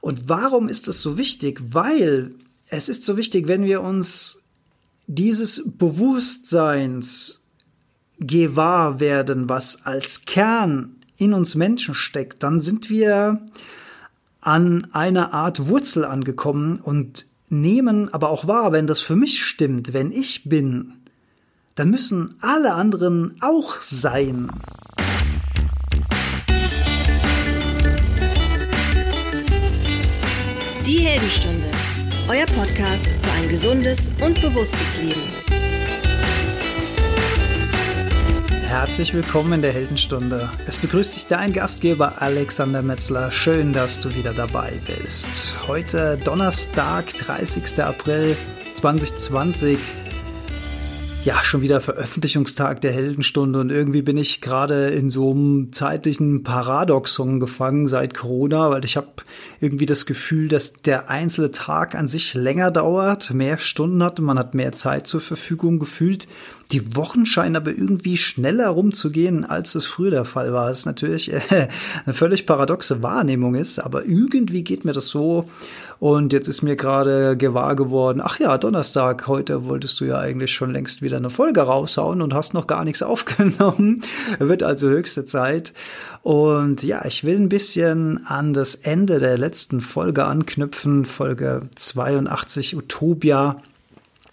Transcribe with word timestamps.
Und 0.00 0.28
warum 0.28 0.68
ist 0.68 0.88
es 0.88 1.02
so 1.02 1.18
wichtig? 1.18 1.60
Weil 1.70 2.34
es 2.68 2.88
ist 2.88 3.04
so 3.04 3.16
wichtig, 3.16 3.48
wenn 3.48 3.64
wir 3.64 3.82
uns 3.82 4.42
dieses 5.06 5.62
Bewusstseins 5.66 7.40
gewahr 8.18 9.00
werden, 9.00 9.48
was 9.48 9.84
als 9.84 10.24
Kern 10.24 10.96
in 11.16 11.34
uns 11.34 11.54
Menschen 11.54 11.94
steckt, 11.94 12.42
dann 12.42 12.60
sind 12.60 12.90
wir 12.90 13.44
an 14.40 14.86
einer 14.92 15.34
Art 15.34 15.68
Wurzel 15.68 16.04
angekommen 16.04 16.80
und 16.80 17.26
nehmen 17.48 18.12
aber 18.12 18.30
auch 18.30 18.46
wahr, 18.46 18.72
wenn 18.72 18.86
das 18.86 19.00
für 19.00 19.16
mich 19.16 19.44
stimmt, 19.44 19.92
wenn 19.92 20.12
ich 20.12 20.44
bin, 20.44 20.94
dann 21.74 21.90
müssen 21.90 22.36
alle 22.40 22.74
anderen 22.74 23.36
auch 23.40 23.80
sein. 23.80 24.50
Die 30.90 31.06
Heldenstunde, 31.06 31.70
euer 32.28 32.46
Podcast 32.46 33.12
für 33.12 33.32
ein 33.34 33.48
gesundes 33.48 34.10
und 34.20 34.42
bewusstes 34.42 34.96
Leben. 34.96 35.22
Herzlich 38.64 39.14
willkommen 39.14 39.52
in 39.52 39.62
der 39.62 39.72
Heldenstunde. 39.72 40.50
Es 40.66 40.78
begrüßt 40.78 41.14
dich 41.14 41.26
dein 41.28 41.52
Gastgeber 41.52 42.20
Alexander 42.20 42.82
Metzler. 42.82 43.30
Schön, 43.30 43.72
dass 43.72 44.00
du 44.00 44.12
wieder 44.16 44.32
dabei 44.34 44.80
bist. 44.84 45.28
Heute 45.68 46.18
Donnerstag, 46.24 47.16
30. 47.16 47.84
April 47.84 48.36
2020 48.74 49.78
ja, 51.22 51.44
schon 51.44 51.60
wieder 51.60 51.82
Veröffentlichungstag 51.82 52.80
der 52.80 52.92
Heldenstunde 52.92 53.60
und 53.60 53.70
irgendwie 53.70 54.00
bin 54.00 54.16
ich 54.16 54.40
gerade 54.40 54.86
in 54.86 55.10
so 55.10 55.32
einem 55.32 55.70
zeitlichen 55.70 56.42
Paradoxon 56.42 57.40
gefangen 57.40 57.88
seit 57.88 58.14
Corona, 58.14 58.70
weil 58.70 58.86
ich 58.86 58.96
habe 58.96 59.08
irgendwie 59.60 59.84
das 59.84 60.06
Gefühl, 60.06 60.48
dass 60.48 60.72
der 60.72 61.10
einzelne 61.10 61.50
Tag 61.50 61.94
an 61.94 62.08
sich 62.08 62.32
länger 62.32 62.70
dauert, 62.70 63.34
mehr 63.34 63.58
Stunden 63.58 64.02
hat 64.02 64.18
und 64.18 64.24
man 64.24 64.38
hat 64.38 64.54
mehr 64.54 64.72
Zeit 64.72 65.06
zur 65.06 65.20
Verfügung 65.20 65.78
gefühlt. 65.78 66.26
Die 66.72 66.96
Wochen 66.96 67.26
scheinen 67.26 67.56
aber 67.56 67.70
irgendwie 67.70 68.16
schneller 68.16 68.68
rumzugehen, 68.68 69.44
als 69.44 69.74
es 69.74 69.84
früher 69.84 70.10
der 70.10 70.24
Fall 70.24 70.54
war. 70.54 70.70
Was 70.70 70.86
natürlich 70.86 71.32
äh, 71.32 71.40
eine 72.06 72.14
völlig 72.14 72.46
paradoxe 72.46 73.02
Wahrnehmung 73.02 73.56
ist, 73.56 73.78
aber 73.78 74.06
irgendwie 74.06 74.64
geht 74.64 74.86
mir 74.86 74.92
das 74.92 75.08
so 75.08 75.50
und 76.00 76.32
jetzt 76.32 76.48
ist 76.48 76.62
mir 76.62 76.76
gerade 76.76 77.36
gewahr 77.36 77.76
geworden, 77.76 78.22
ach 78.24 78.40
ja, 78.40 78.56
Donnerstag, 78.56 79.26
heute 79.26 79.66
wolltest 79.66 80.00
du 80.00 80.06
ja 80.06 80.18
eigentlich 80.18 80.50
schon 80.50 80.72
längst 80.72 81.02
wieder 81.02 81.18
eine 81.18 81.28
Folge 81.28 81.60
raushauen 81.60 82.22
und 82.22 82.32
hast 82.32 82.54
noch 82.54 82.66
gar 82.66 82.84
nichts 82.84 83.02
aufgenommen. 83.10 84.00
Wird 84.38 84.62
also 84.62 84.88
höchste 84.88 85.26
Zeit. 85.26 85.74
Und 86.22 86.82
ja, 86.82 87.04
ich 87.04 87.22
will 87.22 87.36
ein 87.36 87.50
bisschen 87.50 88.26
an 88.26 88.54
das 88.54 88.74
Ende 88.74 89.18
der 89.18 89.36
letzten 89.36 89.82
Folge 89.82 90.24
anknüpfen, 90.24 91.04
Folge 91.04 91.68
82 91.76 92.76
Utopia 92.76 93.56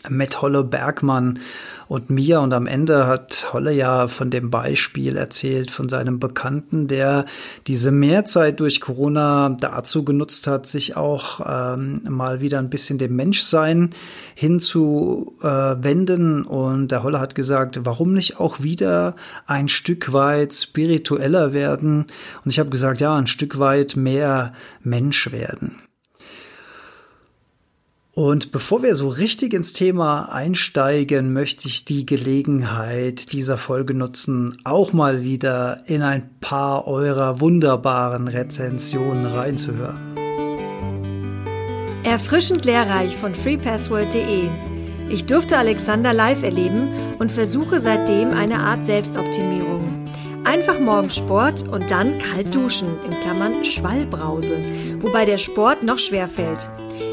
mit 0.10 0.42
Hollow 0.42 0.64
Bergmann 0.64 1.40
und 1.88 2.10
mir. 2.10 2.42
Und 2.42 2.54
am 2.54 2.68
Ende 2.68 3.08
hat 3.08 3.48
Holle 3.54 3.72
ja 3.72 4.08
von 4.08 4.30
dem 4.30 4.50
Beispiel 4.50 5.18
erzählt 5.18 5.72
von 5.72 5.90
seinem 5.90 6.20
Bekannten, 6.20 6.88
der 6.88 7.26
diese 7.68 7.92
Mehrzeit 7.92 8.60
durch 8.60 8.82
Corona 8.82 9.56
dazu 9.60 10.04
genutzt 10.04 10.48
hat, 10.48 10.68
sich 10.68 10.98
auch 10.98 11.42
ähm, 11.46 12.02
mal 12.10 12.42
wieder 12.42 12.60
ein 12.60 12.70
bisschen 12.70 12.98
dem 12.98 13.16
Menschsein 13.16 13.92
hinzuwenden. 14.36 16.44
Äh, 16.44 16.48
und 16.48 16.92
der 16.92 17.04
Holle 17.04 17.20
hat 17.20 17.36
gesagt, 17.36 17.82
warum 17.84 18.14
nicht 18.14 18.40
auch 18.40 18.62
wieder 18.62 19.16
ein 19.46 19.68
Stück 19.68 20.14
weit 20.14 20.54
spiritueller 20.54 21.54
werden? 21.54 22.08
Und 22.44 22.52
ich 22.52 22.60
habe 22.60 22.70
gesagt, 22.70 23.02
ja, 23.02 23.16
ein 23.16 23.28
Stück 23.28 23.60
weit 23.60 23.96
mehr 23.96 24.54
Mensch 24.84 25.32
werden. 25.32 25.87
Und 28.18 28.52
bevor 28.52 28.82
wir 28.82 28.96
so 28.96 29.10
richtig 29.10 29.54
ins 29.54 29.74
Thema 29.74 30.32
einsteigen, 30.32 31.34
möchte 31.34 31.68
ich 31.68 31.86
die 31.86 32.04
Gelegenheit 32.04 33.32
dieser 33.32 33.58
Folge 33.58 33.94
nutzen, 33.94 34.58
auch 34.64 34.92
mal 34.92 35.24
wieder 35.24 35.84
in 35.86 36.02
ein 36.02 36.28
paar 36.42 36.88
eurer 36.88 37.42
wunderbaren 37.42 38.28
Rezensionen 38.28 39.28
reinzuhören. 39.28 40.00
Erfrischend 42.04 42.66
lehrreich 42.66 43.16
von 43.16 43.36
freepassword.de. 43.36 44.50
Ich 45.12 45.28
durfte 45.28 45.56
Alexander 45.56 46.12
live 46.12 46.42
erleben 46.42 46.88
und 47.20 47.32
versuche 47.32 47.80
seitdem 47.80 48.32
eine 48.32 48.62
Art 48.62 48.84
Selbstoptimierung. 48.84 50.08
Einfach 50.44 50.80
morgens 50.80 51.18
Sport 51.18 51.68
und 51.68 51.92
dann 51.92 52.18
kalt 52.18 52.56
duschen, 52.56 52.88
in 53.06 53.12
Klammern 53.22 53.64
Schwallbrause, 53.64 54.58
wobei 55.02 55.26
der 55.26 55.38
Sport 55.38 55.84
noch 55.84 56.00
schwer 56.00 56.28
fällt. 56.28 56.68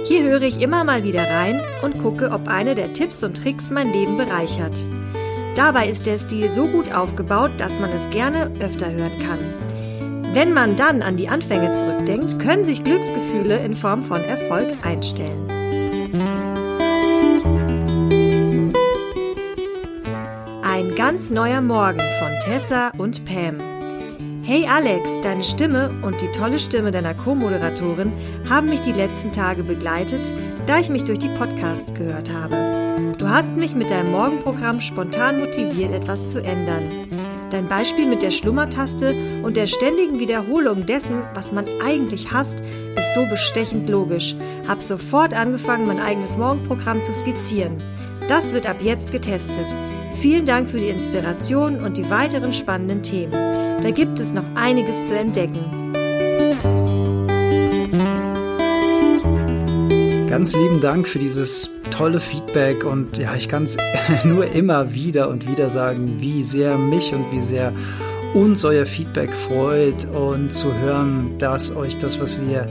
Hier 0.06 0.22
höre 0.22 0.43
ich 0.43 0.61
immer 0.61 0.84
mal 0.84 1.03
wieder 1.03 1.28
rein 1.28 1.61
und 1.83 1.99
gucke, 2.03 2.31
ob 2.31 2.49
eine 2.49 2.75
der 2.75 2.93
Tipps 2.93 3.22
und 3.22 3.37
Tricks 3.37 3.71
mein 3.71 3.93
Leben 3.93 4.17
bereichert. 4.17 4.84
Dabei 5.55 5.89
ist 5.89 6.06
der 6.06 6.19
Stil 6.19 6.50
so 6.50 6.67
gut 6.67 6.93
aufgebaut, 6.93 7.53
dass 7.59 7.78
man 7.78 7.91
es 7.91 8.11
gerne 8.11 8.50
öfter 8.61 8.91
hören 8.91 9.19
kann. 9.21 10.34
Wenn 10.34 10.53
man 10.53 10.75
dann 10.75 11.00
an 11.00 11.17
die 11.17 11.28
Anfänge 11.28 11.73
zurückdenkt, 11.75 12.41
können 12.41 12.65
sich 12.65 12.83
Glücksgefühle 12.83 13.59
in 13.59 13.77
Form 13.77 14.03
von 14.03 14.21
Erfolg 14.25 14.67
einstellen. 14.83 15.47
Ein 20.62 20.94
ganz 20.97 21.31
neuer 21.31 21.61
Morgen 21.61 22.00
von 22.19 22.33
Tessa 22.43 22.91
und 22.99 23.25
Pam. 23.25 23.74
Hey 24.47 24.66
Alex, 24.66 25.22
deine 25.22 25.43
Stimme 25.43 25.91
und 26.03 26.21
die 26.21 26.31
tolle 26.31 26.60
Stimme 26.60 26.91
deiner 26.91 27.15
Co-Moderatorin 27.15 28.12
haben 28.47 28.69
mich 28.69 28.82
die 28.82 28.93
letzten 28.93 29.32
Tage 29.32 29.62
begleitet, 29.62 30.34
da 30.66 30.78
ich 30.81 30.91
mich 30.91 31.05
durch 31.05 31.19
die 31.19 31.31
Podcasts 31.38 31.94
gehört 31.94 32.31
habe. 32.31 33.15
Du 33.16 33.27
hast 33.27 33.56
mich 33.56 33.75
mit 33.75 33.88
deinem 33.88 34.12
Morgenprogramm 34.12 34.82
spontan 34.82 35.41
motiviert, 35.41 35.94
etwas 35.94 36.28
zu 36.28 36.43
ändern. 36.43 36.82
Dein 37.49 37.69
Beispiel 37.69 38.06
mit 38.06 38.21
der 38.21 38.31
Schlummertaste 38.31 39.15
und 39.43 39.56
der 39.56 39.65
ständigen 39.65 40.19
Wiederholung 40.19 40.84
dessen, 40.84 41.22
was 41.32 41.50
man 41.50 41.65
eigentlich 41.82 42.31
hasst, 42.31 42.62
ist 42.97 43.15
so 43.15 43.25
bestechend 43.25 43.88
logisch. 43.88 44.37
Hab 44.69 44.82
sofort 44.82 45.32
angefangen, 45.32 45.87
mein 45.87 46.00
eigenes 46.00 46.37
Morgenprogramm 46.37 47.03
zu 47.03 47.15
skizzieren. 47.15 47.82
Das 48.28 48.53
wird 48.53 48.69
ab 48.69 48.76
jetzt 48.82 49.11
getestet. 49.11 49.75
Vielen 50.20 50.47
Dank 50.47 50.70
für 50.70 50.78
die 50.78 50.88
Inspiration 50.88 51.76
und 51.76 51.97
die 51.97 52.08
weiteren 52.10 52.52
spannenden 52.52 53.02
Themen. 53.02 53.32
Da 53.82 53.91
gibt 53.91 54.19
es 54.19 54.32
noch 54.32 54.44
einiges 54.54 55.08
zu 55.08 55.16
entdecken. 55.16 55.92
Ganz 60.28 60.54
lieben 60.54 60.80
Dank 60.80 61.06
für 61.06 61.19
dieses 61.19 61.70
tolle 61.91 62.19
Feedback 62.19 62.84
und 62.84 63.19
ja, 63.19 63.34
ich 63.36 63.48
kann 63.48 63.64
es 63.64 63.76
nur 64.25 64.50
immer 64.50 64.94
wieder 64.94 65.28
und 65.28 65.48
wieder 65.48 65.70
sagen, 65.70 66.16
wie 66.19 66.42
sehr 66.42 66.76
mich 66.76 67.14
und 67.14 67.31
wie 67.31 67.42
sehr 67.42 67.72
uns 68.34 68.65
euer 68.65 68.84
Feedback 68.84 69.33
freut 69.33 70.06
und 70.06 70.53
zu 70.53 70.75
hören, 70.75 71.39
dass 71.39 71.75
euch 71.75 71.99
das, 71.99 72.21
was 72.21 72.37
wir 72.41 72.69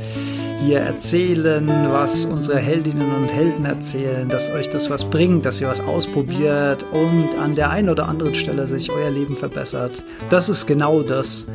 hier 0.66 0.80
erzählen, 0.80 1.68
was 1.92 2.26
unsere 2.26 2.60
Heldinnen 2.60 3.16
und 3.16 3.32
Helden 3.32 3.64
erzählen, 3.64 4.28
dass 4.28 4.50
euch 4.52 4.70
das 4.70 4.90
was 4.90 5.06
bringt, 5.06 5.46
dass 5.46 5.62
ihr 5.62 5.70
was 5.70 5.80
ausprobiert 5.80 6.84
und 6.92 7.30
an 7.40 7.56
der 7.56 7.70
einen 7.70 7.90
oder 7.90 8.10
anderen 8.10 8.36
Stelle 8.36 8.68
sich 8.68 8.92
euer 8.92 9.10
Leben 9.10 9.38
verbessert. 9.38 10.04
Das 10.30 10.50
ist 10.50 10.66
genau 10.66 11.02
das, 11.02 11.48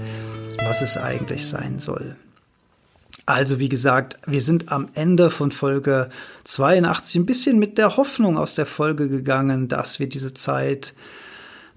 was 0.64 0.80
es 0.80 0.96
eigentlich 0.96 1.46
sein 1.46 1.78
soll. 1.78 2.16
Also 3.26 3.58
wie 3.58 3.68
gesagt, 3.68 4.18
wir 4.26 4.40
sind 4.40 4.72
am 4.72 4.88
Ende 4.94 5.28
von 5.28 5.50
Folge 5.50 6.08
82 6.44 7.16
ein 7.16 7.26
bisschen 7.26 7.58
mit 7.58 7.76
der 7.76 7.98
Hoffnung 7.98 8.38
aus 8.38 8.54
der 8.54 8.64
Folge 8.64 9.10
gegangen, 9.10 9.68
dass 9.68 10.00
wir 10.00 10.08
diese 10.08 10.32
Zeit 10.32 10.94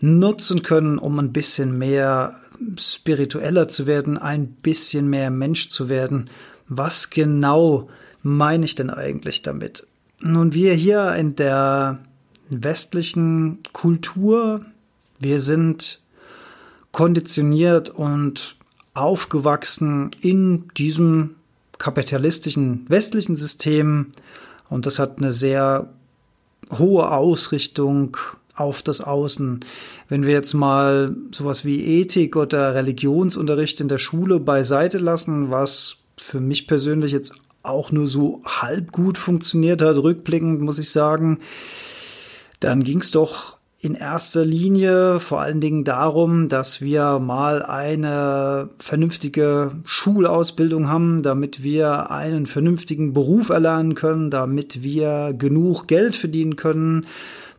nutzen 0.02 0.64
können, 0.64 0.98
um 0.98 1.20
ein 1.20 1.34
bisschen 1.34 1.78
mehr 1.78 2.36
spiritueller 2.78 3.68
zu 3.68 3.88
werden, 3.88 4.18
ein 4.18 4.48
bisschen 4.48 5.10
mehr 5.10 5.32
Mensch 5.32 5.70
zu 5.70 5.90
werden 5.90 6.30
was 6.74 7.10
genau 7.10 7.90
meine 8.24 8.64
ich 8.64 8.76
denn 8.76 8.90
eigentlich 8.90 9.42
damit? 9.42 9.86
Nun, 10.22 10.54
wir 10.54 10.74
hier 10.74 11.14
in 11.16 11.36
der 11.36 12.00
westlichen 12.50 13.60
Kultur, 13.74 14.66
wir 15.20 15.42
sind 15.42 16.02
konditioniert 16.94 17.90
und 17.90 18.56
aufgewachsen 18.94 20.12
in 20.22 20.70
diesem 20.78 21.36
kapitalistischen 21.78 22.86
westlichen 22.88 23.36
System 23.36 24.14
und 24.70 24.86
das 24.86 24.98
hat 24.98 25.18
eine 25.18 25.34
sehr 25.34 25.90
hohe 26.72 27.12
Ausrichtung 27.12 28.16
auf 28.56 28.82
das 28.82 29.02
Außen. 29.02 29.62
Wenn 30.10 30.26
wir 30.26 30.34
jetzt 30.34 30.54
mal 30.54 31.16
sowas 31.32 31.66
wie 31.66 32.02
Ethik 32.02 32.36
oder 32.36 32.76
Religionsunterricht 32.76 33.80
in 33.80 33.88
der 33.88 33.98
Schule 33.98 34.40
beiseite 34.40 34.98
lassen, 34.98 35.52
was 35.52 35.98
für 36.18 36.40
mich 36.40 36.68
persönlich 36.68 37.12
jetzt 37.12 37.34
auch 37.64 37.92
nur 37.92 38.08
so 38.08 38.42
halb 38.46 38.92
gut 38.92 39.18
funktioniert 39.18 39.82
hat, 39.82 39.98
rückblickend 39.98 40.62
muss 40.62 40.80
ich 40.80 40.90
sagen, 40.90 41.40
dann 42.60 42.84
ging 42.84 43.00
es 43.00 43.12
doch 43.12 43.58
in 43.84 43.96
erster 43.96 44.46
Linie 44.46 45.20
vor 45.20 45.42
allen 45.42 45.60
Dingen 45.60 45.84
darum, 45.84 46.50
dass 46.50 46.82
wir 46.82 47.18
mal 47.18 47.64
eine 47.64 48.70
vernünftige 48.78 49.72
Schulausbildung 49.86 50.88
haben, 50.88 51.24
damit 51.24 51.64
wir 51.64 52.12
einen 52.12 52.46
vernünftigen 52.46 53.14
Beruf 53.14 53.50
erlernen 53.50 53.96
können, 53.96 54.30
damit 54.30 54.84
wir 54.84 55.34
genug 55.36 55.88
Geld 55.88 56.16
verdienen 56.16 56.58
können, 56.58 57.08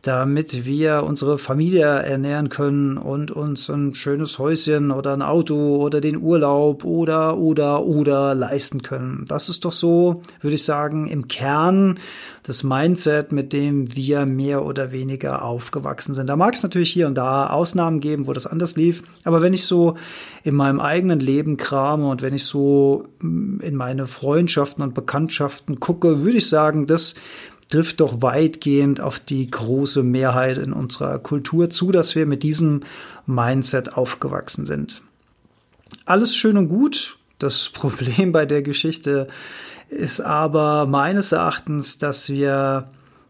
damit 0.03 0.65
wir 0.65 1.03
unsere 1.03 1.37
Familie 1.37 1.85
ernähren 1.85 2.49
können 2.49 2.97
und 2.97 3.31
uns 3.31 3.69
ein 3.69 3.95
schönes 3.95 4.37
Häuschen 4.37 4.91
oder 4.91 5.13
ein 5.13 5.21
Auto 5.21 5.77
oder 5.77 6.01
den 6.01 6.21
Urlaub 6.21 6.83
oder 6.83 7.37
oder 7.37 7.85
oder 7.85 8.35
leisten 8.35 8.81
können. 8.81 9.23
Das 9.29 9.47
ist 9.47 9.63
doch 9.63 9.71
so, 9.71 10.21
würde 10.41 10.55
ich 10.55 10.65
sagen, 10.65 11.07
im 11.07 11.29
Kern 11.29 11.99
das 12.43 12.63
Mindset, 12.63 13.31
mit 13.31 13.53
dem 13.53 13.95
wir 13.95 14.25
mehr 14.25 14.65
oder 14.65 14.91
weniger 14.91 15.41
aufgewachsen 15.41 16.13
sind. 16.13 16.27
Da 16.27 16.35
mag 16.35 16.55
es 16.55 16.63
natürlich 16.63 16.91
hier 16.91 17.07
und 17.07 17.15
da 17.15 17.47
Ausnahmen 17.47 18.01
geben, 18.01 18.27
wo 18.27 18.33
das 18.33 18.45
anders 18.45 18.75
lief, 18.75 19.03
aber 19.23 19.41
wenn 19.41 19.53
ich 19.53 19.65
so 19.65 19.95
in 20.43 20.55
meinem 20.55 20.81
eigenen 20.81 21.21
Leben 21.21 21.55
krame 21.55 22.09
und 22.09 22.21
wenn 22.21 22.33
ich 22.33 22.43
so 22.43 23.05
mm, 23.21 23.61
in 23.61 23.75
meine 23.77 24.05
Freundschaften 24.05 24.83
und 24.83 24.93
Bekanntschaften 24.93 25.79
gucke, 25.79 26.23
würde 26.23 26.39
ich 26.39 26.49
sagen, 26.49 26.87
dass 26.87 27.15
trifft 27.69 27.99
doch 27.99 28.21
weitgehend 28.21 29.01
auf 29.01 29.19
die 29.19 29.49
große 29.49 30.03
Mehrheit 30.03 30.57
in 30.57 30.73
unserer 30.73 31.19
Kultur 31.19 31.69
zu, 31.69 31.91
dass 31.91 32.15
wir 32.15 32.25
mit 32.25 32.43
diesem 32.43 32.81
Mindset 33.25 33.97
aufgewachsen 33.97 34.65
sind. 34.65 35.01
Alles 36.05 36.35
schön 36.35 36.57
und 36.57 36.67
gut. 36.67 37.17
Das 37.39 37.69
Problem 37.73 38.31
bei 38.31 38.45
der 38.45 38.61
Geschichte 38.61 39.27
ist 39.89 40.21
aber 40.21 40.85
meines 40.85 41.31
Erachtens, 41.31 41.97
dass 41.97 42.29
wir 42.29 42.89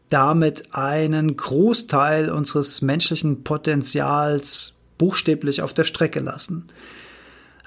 damit 0.09 0.75
einen 0.75 1.35
Großteil 1.35 2.29
unseres 2.29 2.81
menschlichen 2.81 3.43
Potenzials 3.43 4.75
buchstäblich 4.97 5.61
auf 5.61 5.73
der 5.73 5.83
Strecke 5.83 6.19
lassen. 6.19 6.67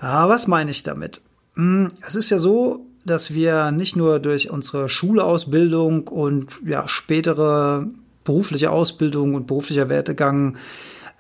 Ja, 0.01 0.29
was 0.29 0.47
meine 0.47 0.71
ich 0.71 0.83
damit? 0.83 1.21
Hm, 1.55 1.89
es 2.07 2.15
ist 2.15 2.31
ja 2.31 2.39
so, 2.39 2.87
dass 3.07 3.33
wir 3.33 3.71
nicht 3.71 3.97
nur 3.97 4.19
durch 4.19 4.51
unsere 4.51 4.89
Schulausbildung 4.89 6.09
und 6.09 6.59
ja, 6.65 6.89
spätere 6.89 7.87
berufliche 8.25 8.71
Ausbildung 8.71 9.35
und 9.35 9.47
beruflicher 9.47 9.89
Wertegang 9.89 10.59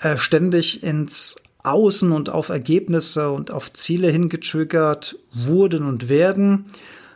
äh, 0.00 0.16
ständig 0.16 0.82
ins 0.82 1.36
Außen 1.62 2.12
und 2.12 2.30
auf 2.30 2.48
Ergebnisse 2.48 3.30
und 3.30 3.50
auf 3.50 3.72
Ziele 3.72 4.08
hingetriggert 4.10 5.18
wurden 5.32 5.84
und 5.84 6.08
werden, 6.08 6.66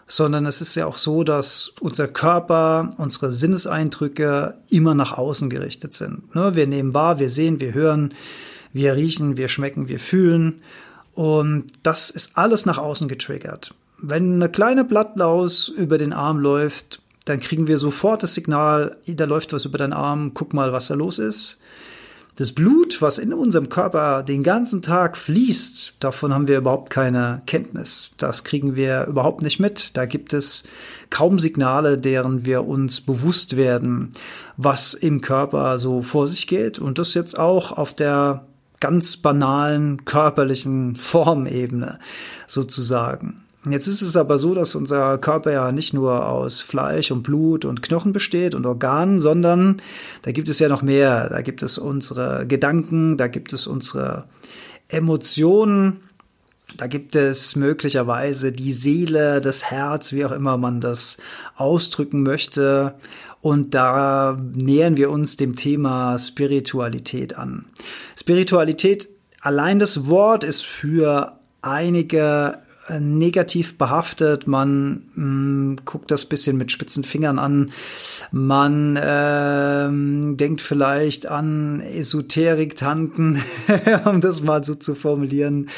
sondern 0.06 0.44
es 0.46 0.60
ist 0.60 0.74
ja 0.74 0.86
auch 0.86 0.98
so, 0.98 1.22
dass 1.22 1.72
unser 1.80 2.08
Körper, 2.08 2.90
unsere 2.96 3.30
Sinneseindrücke 3.30 4.56
immer 4.68 4.94
nach 4.94 5.16
außen 5.16 5.50
gerichtet 5.50 5.92
sind. 5.92 6.34
Ne? 6.34 6.56
Wir 6.56 6.66
nehmen 6.66 6.94
wahr, 6.94 7.20
wir 7.20 7.30
sehen, 7.30 7.60
wir 7.60 7.74
hören, 7.74 8.14
wir 8.72 8.96
riechen, 8.96 9.36
wir 9.36 9.48
schmecken, 9.48 9.88
wir 9.88 10.00
fühlen. 10.00 10.62
Und 11.12 11.66
das 11.82 12.10
ist 12.10 12.36
alles 12.36 12.66
nach 12.66 12.78
außen 12.78 13.08
getriggert. 13.08 13.74
Wenn 14.02 14.34
eine 14.34 14.48
kleine 14.48 14.84
Blattlaus 14.84 15.68
über 15.68 15.98
den 15.98 16.12
Arm 16.12 16.38
läuft, 16.38 17.02
dann 17.26 17.40
kriegen 17.40 17.66
wir 17.66 17.78
sofort 17.78 18.22
das 18.22 18.34
Signal, 18.34 18.96
da 19.06 19.24
läuft 19.24 19.52
was 19.52 19.64
über 19.64 19.78
deinen 19.78 19.92
Arm, 19.92 20.32
guck 20.34 20.54
mal, 20.54 20.72
was 20.72 20.88
da 20.88 20.94
los 20.94 21.18
ist. 21.18 21.58
Das 22.36 22.52
Blut, 22.52 23.02
was 23.02 23.18
in 23.18 23.34
unserem 23.34 23.68
Körper 23.68 24.22
den 24.22 24.42
ganzen 24.42 24.80
Tag 24.80 25.18
fließt, 25.18 25.96
davon 26.00 26.32
haben 26.32 26.48
wir 26.48 26.58
überhaupt 26.58 26.88
keine 26.88 27.42
Kenntnis. 27.44 28.12
Das 28.16 28.44
kriegen 28.44 28.76
wir 28.76 29.04
überhaupt 29.04 29.42
nicht 29.42 29.60
mit. 29.60 29.96
Da 29.98 30.06
gibt 30.06 30.32
es 30.32 30.64
kaum 31.10 31.38
Signale, 31.38 31.98
deren 31.98 32.46
wir 32.46 32.64
uns 32.64 33.02
bewusst 33.02 33.56
werden, 33.56 34.12
was 34.56 34.94
im 34.94 35.20
Körper 35.20 35.78
so 35.78 36.00
vor 36.00 36.26
sich 36.26 36.46
geht. 36.46 36.78
Und 36.78 36.98
das 36.98 37.12
jetzt 37.12 37.38
auch 37.38 37.72
auf 37.72 37.92
der 37.92 38.46
ganz 38.80 39.18
banalen 39.18 40.06
körperlichen 40.06 40.96
Formebene 40.96 41.98
sozusagen. 42.46 43.42
Jetzt 43.68 43.88
ist 43.88 44.00
es 44.00 44.16
aber 44.16 44.38
so, 44.38 44.54
dass 44.54 44.74
unser 44.74 45.18
Körper 45.18 45.52
ja 45.52 45.70
nicht 45.70 45.92
nur 45.92 46.26
aus 46.26 46.62
Fleisch 46.62 47.10
und 47.10 47.22
Blut 47.22 47.66
und 47.66 47.82
Knochen 47.82 48.12
besteht 48.12 48.54
und 48.54 48.64
Organen, 48.64 49.20
sondern 49.20 49.82
da 50.22 50.32
gibt 50.32 50.48
es 50.48 50.60
ja 50.60 50.68
noch 50.68 50.80
mehr. 50.80 51.28
Da 51.28 51.42
gibt 51.42 51.62
es 51.62 51.76
unsere 51.76 52.46
Gedanken, 52.46 53.18
da 53.18 53.28
gibt 53.28 53.52
es 53.52 53.66
unsere 53.66 54.24
Emotionen, 54.88 56.00
da 56.78 56.86
gibt 56.86 57.14
es 57.16 57.54
möglicherweise 57.54 58.50
die 58.50 58.72
Seele, 58.72 59.42
das 59.42 59.64
Herz, 59.64 60.12
wie 60.12 60.24
auch 60.24 60.32
immer 60.32 60.56
man 60.56 60.80
das 60.80 61.18
ausdrücken 61.56 62.22
möchte. 62.22 62.94
Und 63.42 63.74
da 63.74 64.38
nähern 64.54 64.96
wir 64.96 65.10
uns 65.10 65.36
dem 65.36 65.56
Thema 65.56 66.18
Spiritualität 66.18 67.36
an. 67.36 67.66
Spiritualität, 68.18 69.08
allein 69.40 69.78
das 69.78 70.08
Wort 70.08 70.44
ist 70.44 70.64
für 70.64 71.38
einige 71.62 72.58
negativ 72.98 73.78
behaftet. 73.78 74.46
Man 74.46 75.02
mh, 75.14 75.24
mm, 75.24 75.76
guckt 75.84 76.10
das 76.10 76.24
bisschen 76.24 76.56
mit 76.56 76.72
spitzen 76.72 77.04
Fingern 77.04 77.38
an. 77.38 77.70
Man 78.32 78.96
äh, 78.96 80.34
denkt 80.36 80.60
vielleicht 80.60 81.26
an 81.26 81.80
Esoterik-Tanten, 81.80 83.42
um 84.06 84.20
das 84.20 84.42
mal 84.42 84.64
so 84.64 84.74
zu 84.74 84.94
formulieren. 84.94 85.68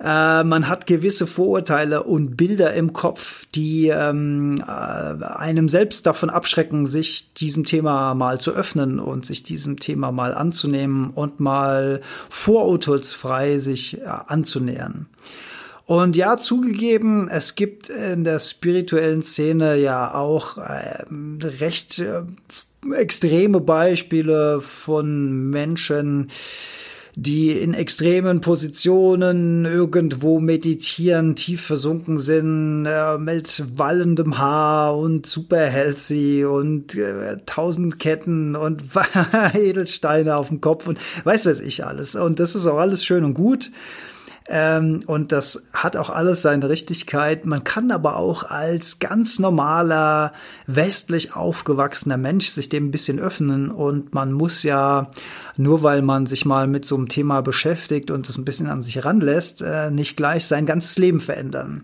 Äh, 0.00 0.44
man 0.44 0.68
hat 0.68 0.86
gewisse 0.86 1.26
Vorurteile 1.26 2.04
und 2.04 2.36
Bilder 2.36 2.72
im 2.74 2.92
Kopf, 2.92 3.46
die 3.54 3.88
ähm, 3.88 4.62
äh, 4.66 4.70
einem 4.70 5.68
selbst 5.68 6.06
davon 6.06 6.30
abschrecken, 6.30 6.86
sich 6.86 7.34
diesem 7.34 7.64
Thema 7.64 8.14
mal 8.14 8.40
zu 8.40 8.52
öffnen 8.52 9.00
und 9.00 9.26
sich 9.26 9.42
diesem 9.42 9.80
Thema 9.80 10.12
mal 10.12 10.34
anzunehmen 10.34 11.10
und 11.10 11.40
mal 11.40 12.00
vorurteilsfrei 12.28 13.58
sich 13.58 14.00
äh, 14.00 14.06
anzunähern. 14.06 15.06
Und 15.88 16.16
ja, 16.16 16.36
zugegeben, 16.36 17.28
es 17.30 17.54
gibt 17.54 17.88
in 17.88 18.22
der 18.22 18.40
spirituellen 18.40 19.22
Szene 19.22 19.76
ja 19.76 20.12
auch 20.12 20.58
äh, 20.58 21.04
recht 21.60 21.98
äh, 22.00 22.24
extreme 22.94 23.62
Beispiele 23.62 24.60
von 24.60 25.48
Menschen, 25.48 26.28
die 27.14 27.52
in 27.52 27.72
extremen 27.72 28.42
Positionen 28.42 29.64
irgendwo 29.64 30.40
meditieren, 30.40 31.36
tief 31.36 31.62
versunken 31.62 32.18
sind, 32.18 32.84
äh, 32.84 33.16
mit 33.16 33.64
wallendem 33.78 34.36
Haar 34.36 34.94
und 34.94 35.24
super 35.24 35.68
healthy 35.68 36.44
und 36.44 36.96
äh, 36.96 37.38
tausend 37.46 37.98
Ketten 37.98 38.56
und 38.56 38.84
Edelsteine 39.54 40.36
auf 40.36 40.48
dem 40.48 40.60
Kopf 40.60 40.86
und 40.86 40.98
weiß 41.24 41.46
was 41.46 41.60
ich 41.60 41.86
alles. 41.86 42.14
Und 42.14 42.40
das 42.40 42.54
ist 42.54 42.66
auch 42.66 42.76
alles 42.76 43.06
schön 43.06 43.24
und 43.24 43.32
gut. 43.32 43.70
Ähm, 44.50 45.00
und 45.06 45.30
das 45.30 45.64
hat 45.74 45.96
auch 45.96 46.08
alles 46.08 46.40
seine 46.40 46.70
Richtigkeit. 46.70 47.44
Man 47.44 47.64
kann 47.64 47.90
aber 47.90 48.16
auch 48.16 48.44
als 48.44 48.98
ganz 48.98 49.38
normaler, 49.38 50.32
westlich 50.66 51.36
aufgewachsener 51.36 52.16
Mensch 52.16 52.48
sich 52.48 52.70
dem 52.70 52.86
ein 52.86 52.90
bisschen 52.90 53.18
öffnen. 53.18 53.70
Und 53.70 54.14
man 54.14 54.32
muss 54.32 54.62
ja, 54.62 55.10
nur 55.58 55.82
weil 55.82 56.00
man 56.00 56.24
sich 56.24 56.46
mal 56.46 56.66
mit 56.66 56.86
so 56.86 56.96
einem 56.96 57.08
Thema 57.08 57.42
beschäftigt 57.42 58.10
und 58.10 58.28
es 58.28 58.38
ein 58.38 58.46
bisschen 58.46 58.68
an 58.68 58.80
sich 58.80 58.96
heranlässt, 58.96 59.60
äh, 59.60 59.90
nicht 59.90 60.16
gleich 60.16 60.46
sein 60.46 60.64
ganzes 60.64 60.98
Leben 60.98 61.20
verändern. 61.20 61.82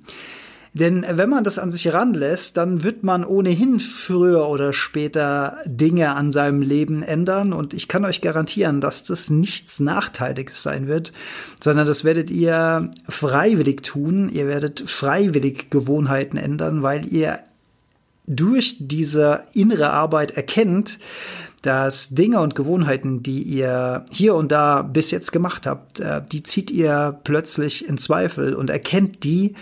Denn 0.75 1.07
wenn 1.09 1.31
man 1.31 1.45
das 1.45 1.61
an 1.61 1.71
sich 1.71 1.85
heranlässt, 1.85 2.57
dann 2.57 2.83
wird 2.83 3.05
man 3.05 3.25
ohnehin 3.25 3.79
früher 3.79 4.49
oder 4.49 4.73
später 4.73 5.59
Dinge 5.67 6.17
an 6.17 6.33
seinem 6.33 6.63
Leben 6.63 7.05
ändern. 7.05 7.53
Und 7.53 7.75
ich 7.75 7.87
kann 7.87 8.05
euch 8.05 8.21
garantieren, 8.21 8.81
dass 8.81 9.05
das 9.05 9.31
nichts 9.31 9.79
Nachteiliges 9.79 10.65
sein 10.65 10.89
wird, 10.89 11.13
sondern 11.63 11.87
das 11.87 12.03
werdet 12.03 12.29
ihr 12.29 12.91
freiwillig 13.09 13.85
tun. 13.85 14.29
Ihr 14.29 14.49
werdet 14.49 14.83
freiwillig 14.91 15.71
Gewohnheiten 15.71 16.37
ändern, 16.39 16.83
weil 16.83 17.07
ihr 17.07 17.39
durch 18.27 18.77
diese 18.81 19.45
innere 19.53 19.91
Arbeit 19.91 20.33
erkennt, 20.33 20.99
dass 21.63 22.11
Dinge 22.11 22.41
und 22.41 22.57
Gewohnheiten, 22.57 23.23
die 23.23 23.43
ihr 23.43 24.05
hier 24.11 24.35
und 24.35 24.51
da 24.51 24.83
bis 24.83 25.13
jetzt 25.13 25.31
gemacht 25.31 25.67
habt, 25.67 26.01
äh, 26.01 26.21
die 26.31 26.43
zieht 26.43 26.71
ihr 26.71 27.19
plötzlich 27.25 27.89
in 27.89 27.97
Zweifel 27.97 28.55
und 28.55 28.71
erkennt 28.71 29.25
die 29.25 29.55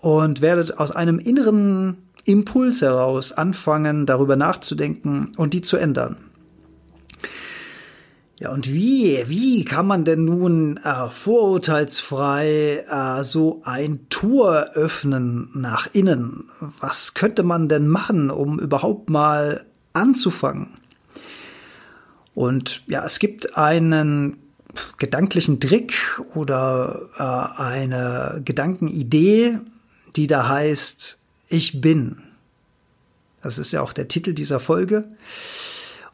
und 0.00 0.40
werdet 0.40 0.78
aus 0.78 0.90
einem 0.90 1.18
inneren 1.18 1.98
Impuls 2.24 2.82
heraus 2.82 3.32
anfangen, 3.32 4.06
darüber 4.06 4.36
nachzudenken 4.36 5.32
und 5.36 5.54
die 5.54 5.62
zu 5.62 5.76
ändern. 5.76 6.16
Ja, 8.38 8.52
und 8.52 8.72
wie, 8.72 9.22
wie 9.26 9.66
kann 9.66 9.86
man 9.86 10.06
denn 10.06 10.24
nun 10.24 10.78
äh, 10.78 11.10
vorurteilsfrei 11.10 12.86
äh, 12.88 13.22
so 13.22 13.60
ein 13.64 14.06
Tor 14.08 14.70
öffnen 14.72 15.50
nach 15.52 15.88
innen? 15.92 16.44
Was 16.80 17.12
könnte 17.12 17.42
man 17.42 17.68
denn 17.68 17.86
machen, 17.86 18.30
um 18.30 18.58
überhaupt 18.58 19.10
mal 19.10 19.66
anzufangen? 19.92 20.68
Und 22.32 22.80
ja, 22.86 23.04
es 23.04 23.18
gibt 23.18 23.58
einen 23.58 24.38
gedanklichen 24.96 25.60
Trick 25.60 25.92
oder 26.34 27.10
äh, 27.18 27.60
eine 27.62 28.40
Gedankenidee, 28.42 29.58
die 30.16 30.26
da 30.26 30.48
heißt, 30.48 31.18
ich 31.48 31.80
bin. 31.80 32.22
Das 33.42 33.58
ist 33.58 33.72
ja 33.72 33.82
auch 33.82 33.92
der 33.92 34.08
Titel 34.08 34.34
dieser 34.34 34.60
Folge. 34.60 35.04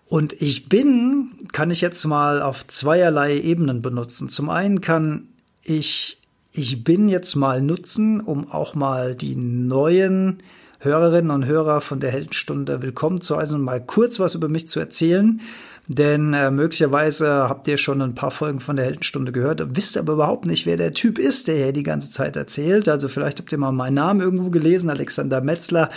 Und 0.06 0.40
ich 0.40 0.68
bin, 0.68 1.32
kann 1.52 1.70
ich 1.70 1.80
jetzt 1.80 2.04
mal 2.04 2.40
auf 2.40 2.66
zweierlei 2.66 3.40
Ebenen 3.40 3.82
benutzen. 3.82 4.28
Zum 4.28 4.50
einen 4.50 4.80
kann 4.80 5.28
ich 5.62 6.18
ich 6.58 6.84
bin 6.84 7.10
jetzt 7.10 7.34
mal 7.34 7.60
nutzen, 7.60 8.20
um 8.20 8.50
auch 8.50 8.74
mal 8.74 9.14
die 9.14 9.36
neuen 9.36 10.38
Hörerinnen 10.78 11.30
und 11.30 11.44
Hörer 11.44 11.82
von 11.82 12.00
der 12.00 12.10
Heldenstunde 12.10 12.82
willkommen 12.82 13.20
zu 13.20 13.36
heißen 13.36 13.56
und 13.56 13.62
mal 13.62 13.84
kurz 13.84 14.18
was 14.18 14.34
über 14.34 14.48
mich 14.48 14.66
zu 14.66 14.80
erzählen. 14.80 15.40
Denn 15.88 16.34
äh, 16.34 16.50
möglicherweise 16.50 17.48
habt 17.48 17.68
ihr 17.68 17.76
schon 17.76 18.02
ein 18.02 18.14
paar 18.14 18.32
Folgen 18.32 18.58
von 18.58 18.76
der 18.76 18.86
Heldenstunde 18.86 19.30
gehört, 19.30 19.76
wisst 19.76 19.96
aber 19.96 20.14
überhaupt 20.14 20.46
nicht, 20.46 20.66
wer 20.66 20.76
der 20.76 20.92
Typ 20.92 21.18
ist, 21.18 21.46
der 21.46 21.56
hier 21.56 21.72
die 21.72 21.84
ganze 21.84 22.10
Zeit 22.10 22.34
erzählt. 22.36 22.88
Also 22.88 23.08
vielleicht 23.08 23.38
habt 23.38 23.52
ihr 23.52 23.58
mal 23.58 23.72
meinen 23.72 23.94
Namen 23.94 24.20
irgendwo 24.20 24.50
gelesen, 24.50 24.90
Alexander 24.90 25.40
Metzler. 25.40 25.90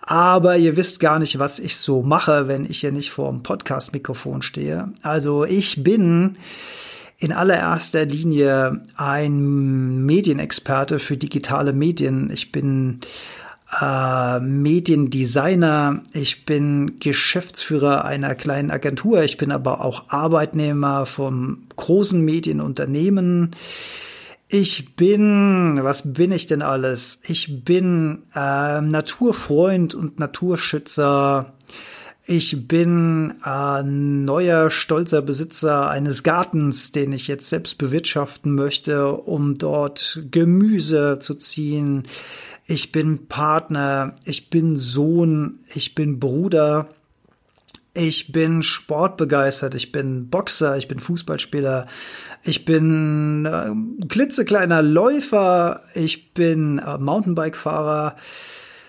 Aber 0.00 0.56
ihr 0.56 0.76
wisst 0.76 1.00
gar 1.00 1.18
nicht, 1.18 1.38
was 1.38 1.58
ich 1.58 1.76
so 1.76 2.02
mache, 2.02 2.48
wenn 2.48 2.64
ich 2.64 2.80
hier 2.80 2.92
nicht 2.92 3.10
vor 3.10 3.30
dem 3.30 3.42
Podcast-Mikrofon 3.42 4.40
stehe. 4.40 4.88
Also 5.02 5.44
ich 5.44 5.82
bin 5.82 6.36
in 7.18 7.32
allererster 7.32 8.04
Linie 8.04 8.82
ein 8.96 10.04
Medienexperte 10.04 10.98
für 10.98 11.16
digitale 11.16 11.72
Medien. 11.72 12.30
Ich 12.30 12.52
bin 12.52 13.00
äh, 13.80 14.40
Mediendesigner, 14.40 16.02
ich 16.12 16.44
bin 16.44 16.98
Geschäftsführer 17.00 18.04
einer 18.04 18.34
kleinen 18.34 18.70
Agentur, 18.70 19.22
ich 19.22 19.36
bin 19.36 19.50
aber 19.50 19.84
auch 19.84 20.04
Arbeitnehmer 20.08 21.06
vom 21.06 21.66
großen 21.76 22.24
Medienunternehmen. 22.24 23.50
Ich 24.48 24.94
bin, 24.94 25.80
was 25.82 26.12
bin 26.12 26.30
ich 26.30 26.46
denn 26.46 26.62
alles? 26.62 27.18
Ich 27.26 27.64
bin 27.64 28.22
äh, 28.32 28.80
Naturfreund 28.80 29.94
und 29.94 30.20
Naturschützer. 30.20 31.52
Ich 32.28 32.68
bin 32.68 33.34
äh, 33.44 33.82
neuer, 33.82 34.70
stolzer 34.70 35.22
Besitzer 35.22 35.90
eines 35.90 36.22
Gartens, 36.22 36.92
den 36.92 37.12
ich 37.12 37.26
jetzt 37.26 37.48
selbst 37.48 37.78
bewirtschaften 37.78 38.54
möchte, 38.54 39.12
um 39.12 39.58
dort 39.58 40.22
Gemüse 40.30 41.18
zu 41.20 41.34
ziehen. 41.34 42.04
Ich 42.66 42.90
bin 42.90 43.28
Partner, 43.28 44.14
ich 44.24 44.50
bin 44.50 44.76
Sohn, 44.76 45.60
ich 45.72 45.94
bin 45.94 46.18
Bruder, 46.18 46.88
ich 47.94 48.32
bin 48.32 48.62
sportbegeistert, 48.62 49.74
ich 49.74 49.92
bin 49.92 50.28
Boxer, 50.28 50.76
ich 50.76 50.88
bin 50.88 50.98
Fußballspieler, 50.98 51.86
ich 52.42 52.64
bin 52.64 53.46
äh, 53.46 54.06
klitzekleiner 54.08 54.82
Läufer, 54.82 55.80
ich 55.94 56.34
bin 56.34 56.78
äh, 56.78 56.98
Mountainbike-Fahrer. 56.98 58.16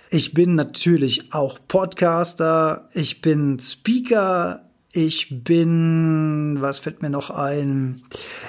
Ich 0.09 0.33
bin 0.33 0.55
natürlich 0.55 1.33
auch 1.33 1.59
Podcaster, 1.67 2.87
ich 2.93 3.21
bin 3.21 3.59
Speaker, 3.59 4.66
ich 4.93 5.43
bin, 5.43 6.57
was 6.59 6.79
fällt 6.79 7.01
mir 7.01 7.09
noch 7.09 7.29
ein? 7.29 8.01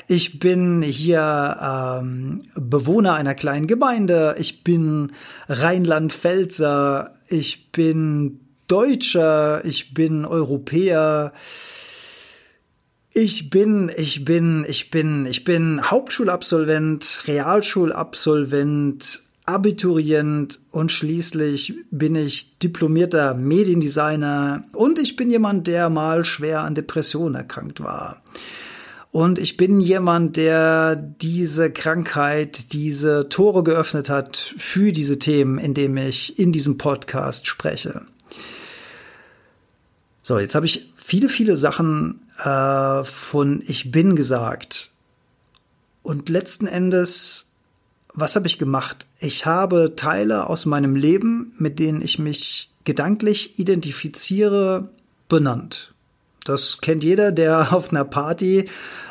Ich 0.06 0.38
bin 0.38 0.82
hier 0.82 2.00
ähm, 2.00 2.42
Bewohner 2.54 3.14
einer 3.14 3.34
kleinen 3.34 3.66
Gemeinde, 3.66 4.36
ich 4.38 4.62
bin 4.62 5.12
Rheinland-Pfälzer, 5.48 7.14
ich 7.28 7.72
bin 7.72 8.40
Deutscher, 8.68 9.64
ich 9.64 9.94
bin 9.94 10.24
Europäer. 10.24 11.32
Ich 13.10 13.50
bin, 13.50 13.90
ich 13.96 14.24
bin, 14.24 14.64
ich 14.68 14.90
bin, 14.90 15.26
ich 15.26 15.42
bin 15.42 15.90
Hauptschulabsolvent, 15.90 17.24
Realschulabsolvent, 17.26 19.22
Abiturient 19.48 20.58
und 20.70 20.92
schließlich 20.92 21.74
bin 21.90 22.14
ich 22.16 22.58
diplomierter 22.58 23.32
Mediendesigner 23.32 24.64
und 24.74 24.98
ich 24.98 25.16
bin 25.16 25.30
jemand, 25.30 25.66
der 25.66 25.88
mal 25.88 26.26
schwer 26.26 26.60
an 26.60 26.74
Depressionen 26.74 27.34
erkrankt 27.34 27.80
war. 27.80 28.22
Und 29.10 29.38
ich 29.38 29.56
bin 29.56 29.80
jemand, 29.80 30.36
der 30.36 30.96
diese 30.96 31.70
Krankheit, 31.70 32.74
diese 32.74 33.30
Tore 33.30 33.62
geöffnet 33.62 34.10
hat 34.10 34.36
für 34.36 34.92
diese 34.92 35.18
Themen, 35.18 35.56
indem 35.56 35.96
ich 35.96 36.38
in 36.38 36.52
diesem 36.52 36.76
Podcast 36.76 37.46
spreche. 37.46 38.02
So, 40.20 40.38
jetzt 40.38 40.54
habe 40.54 40.66
ich 40.66 40.92
viele, 40.94 41.30
viele 41.30 41.56
Sachen 41.56 42.20
äh, 42.44 43.02
von 43.02 43.62
Ich 43.66 43.90
bin 43.90 44.14
gesagt. 44.14 44.90
Und 46.02 46.28
letzten 46.28 46.66
Endes 46.66 47.47
was 48.20 48.36
habe 48.36 48.46
ich 48.46 48.58
gemacht? 48.58 49.06
Ich 49.20 49.46
habe 49.46 49.94
Teile 49.96 50.48
aus 50.48 50.66
meinem 50.66 50.96
Leben, 50.96 51.52
mit 51.58 51.78
denen 51.78 52.02
ich 52.02 52.18
mich 52.18 52.70
gedanklich 52.84 53.58
identifiziere, 53.58 54.88
benannt. 55.28 55.92
Das 56.44 56.80
kennt 56.80 57.04
jeder, 57.04 57.30
der 57.32 57.72
auf 57.74 57.90
einer 57.90 58.04
Party 58.04 58.64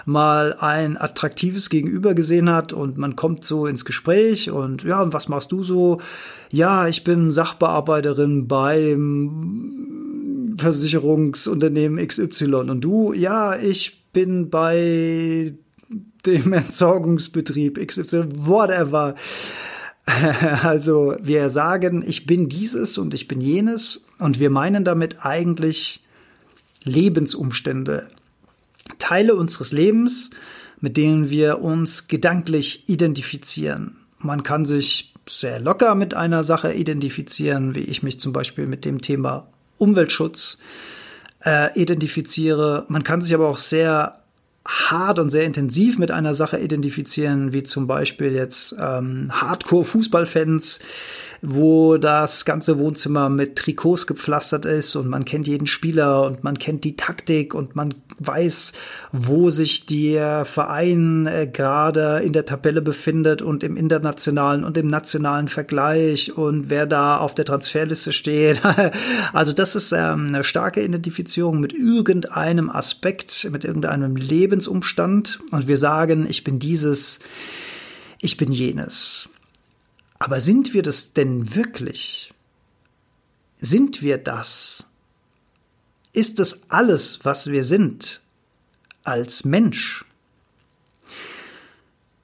mal 0.06 0.56
ein 0.60 0.98
attraktives 0.98 1.70
Gegenüber 1.70 2.16
gesehen 2.16 2.50
hat 2.50 2.74
und 2.74 2.98
man 2.98 3.16
kommt 3.16 3.46
so 3.46 3.68
ins 3.68 3.86
Gespräch 3.86 4.50
und 4.50 4.84
ja, 4.84 5.14
was 5.14 5.28
machst 5.30 5.52
du 5.52 5.64
so? 5.64 6.02
Ja, 6.50 6.88
ich 6.88 7.04
bin 7.04 7.30
Sachbearbeiterin 7.30 8.48
beim 8.48 9.76
Versicherungsunternehmen 10.58 12.06
XY 12.08 12.56
und 12.56 12.82
du? 12.82 13.14
Ja, 13.14 13.56
ich 13.56 14.12
bin 14.12 14.50
bei 14.50 15.54
dem 16.28 16.54
Entsorgungsbetrieb 16.54 17.86
XY, 17.86 18.26
whatever. 18.36 19.16
Also 20.64 21.18
wir 21.22 21.50
sagen, 21.50 22.02
ich 22.08 22.26
bin 22.26 22.48
dieses 22.48 22.98
und 22.98 23.14
ich 23.14 23.28
bin 23.28 23.42
jenes 23.42 24.06
und 24.20 24.40
wir 24.40 24.50
meinen 24.50 24.86
damit 24.86 25.26
eigentlich 25.26 26.02
Lebensumstände, 26.86 28.08
Teile 29.00 29.36
unseres 29.36 29.74
Lebens, 29.74 30.30
mit 30.80 30.96
denen 30.96 31.30
wir 31.30 31.60
uns 31.62 32.08
gedanklich 32.08 32.88
identifizieren. 32.88 33.98
Man 34.20 34.44
kann 34.44 34.64
sich 34.64 35.14
sehr 35.28 35.60
locker 35.60 35.94
mit 35.96 36.14
einer 36.14 36.44
Sache 36.44 36.74
identifizieren, 36.74 37.76
wie 37.76 37.82
ich 37.82 38.02
mich 38.02 38.20
zum 38.20 38.32
Beispiel 38.32 38.66
mit 38.66 38.86
dem 38.86 39.02
Thema 39.02 39.48
Umweltschutz 39.78 40.58
äh, 41.44 41.78
identifiziere. 41.80 42.86
Man 42.88 43.04
kann 43.04 43.22
sich 43.22 43.34
aber 43.34 43.48
auch 43.50 43.58
sehr 43.58 44.22
hart 44.68 45.18
und 45.18 45.30
sehr 45.30 45.46
intensiv 45.46 45.98
mit 45.98 46.12
einer 46.12 46.34
Sache 46.34 46.60
identifizieren, 46.60 47.54
wie 47.54 47.64
zum 47.64 47.88
Beispiel 47.88 48.34
jetzt 48.34 48.76
ähm, 48.80 49.30
Hardcore-Fußballfans, 49.32 50.80
wo 51.42 51.98
das 51.98 52.46
ganze 52.46 52.80
Wohnzimmer 52.80 53.30
mit 53.30 53.56
Trikots 53.56 54.08
gepflastert 54.08 54.66
ist 54.66 54.96
und 54.96 55.08
man 55.08 55.26
kennt 55.26 55.48
jeden 55.48 55.68
Spieler 55.68 56.24
und 56.26 56.44
man 56.44 56.58
kennt 56.58 56.84
die 56.84 56.96
Taktik 56.96 57.54
und 57.54 57.76
man 57.76 57.94
weiß, 58.20 58.74
wo 59.12 59.50
sich 59.50 59.86
der 59.86 60.46
Verein 60.46 61.28
äh, 61.28 61.48
gerade 61.48 62.22
in 62.24 62.34
der 62.34 62.46
Tabelle 62.46 62.82
befindet 62.82 63.42
und 63.42 63.64
im 63.64 63.76
internationalen 63.78 64.64
und 64.64 64.78
im 64.78 64.88
nationalen 64.88 65.48
Vergleich 65.48 66.36
und 66.36 66.70
wer 66.70 66.86
da 66.86 67.18
auf 67.18 67.36
der 67.36 67.46
Transferliste 67.46 68.12
steht. 68.12 68.62
also 69.34 69.54
das 69.54 69.76
ist 69.76 69.92
ähm, 69.92 70.28
eine 70.28 70.44
starke 70.44 70.84
Identifizierung 70.84 71.60
mit 71.60 71.74
irgendeinem 71.74 72.70
Aspekt, 72.70 73.48
mit 73.52 73.64
irgendeinem 73.64 74.16
Lebensumstand 74.16 75.40
und 75.52 75.68
wir 75.68 75.78
sagen, 75.78 76.26
ich 76.28 76.44
bin 76.44 76.60
dieses, 76.60 77.20
ich 78.20 78.38
bin 78.38 78.52
jenes. 78.52 79.30
Aber 80.20 80.42
sind 80.42 80.74
wir 80.74 80.82
das 80.82 81.14
denn 81.14 81.56
wirklich? 81.56 82.34
Sind 83.60 84.02
wir 84.02 84.18
das? 84.18 84.86
Ist 86.14 86.40
es 86.40 86.62
alles, 86.70 87.20
was 87.24 87.48
wir 87.48 87.64
sind 87.64 88.22
als 89.04 89.46
Mensch? 89.46 90.06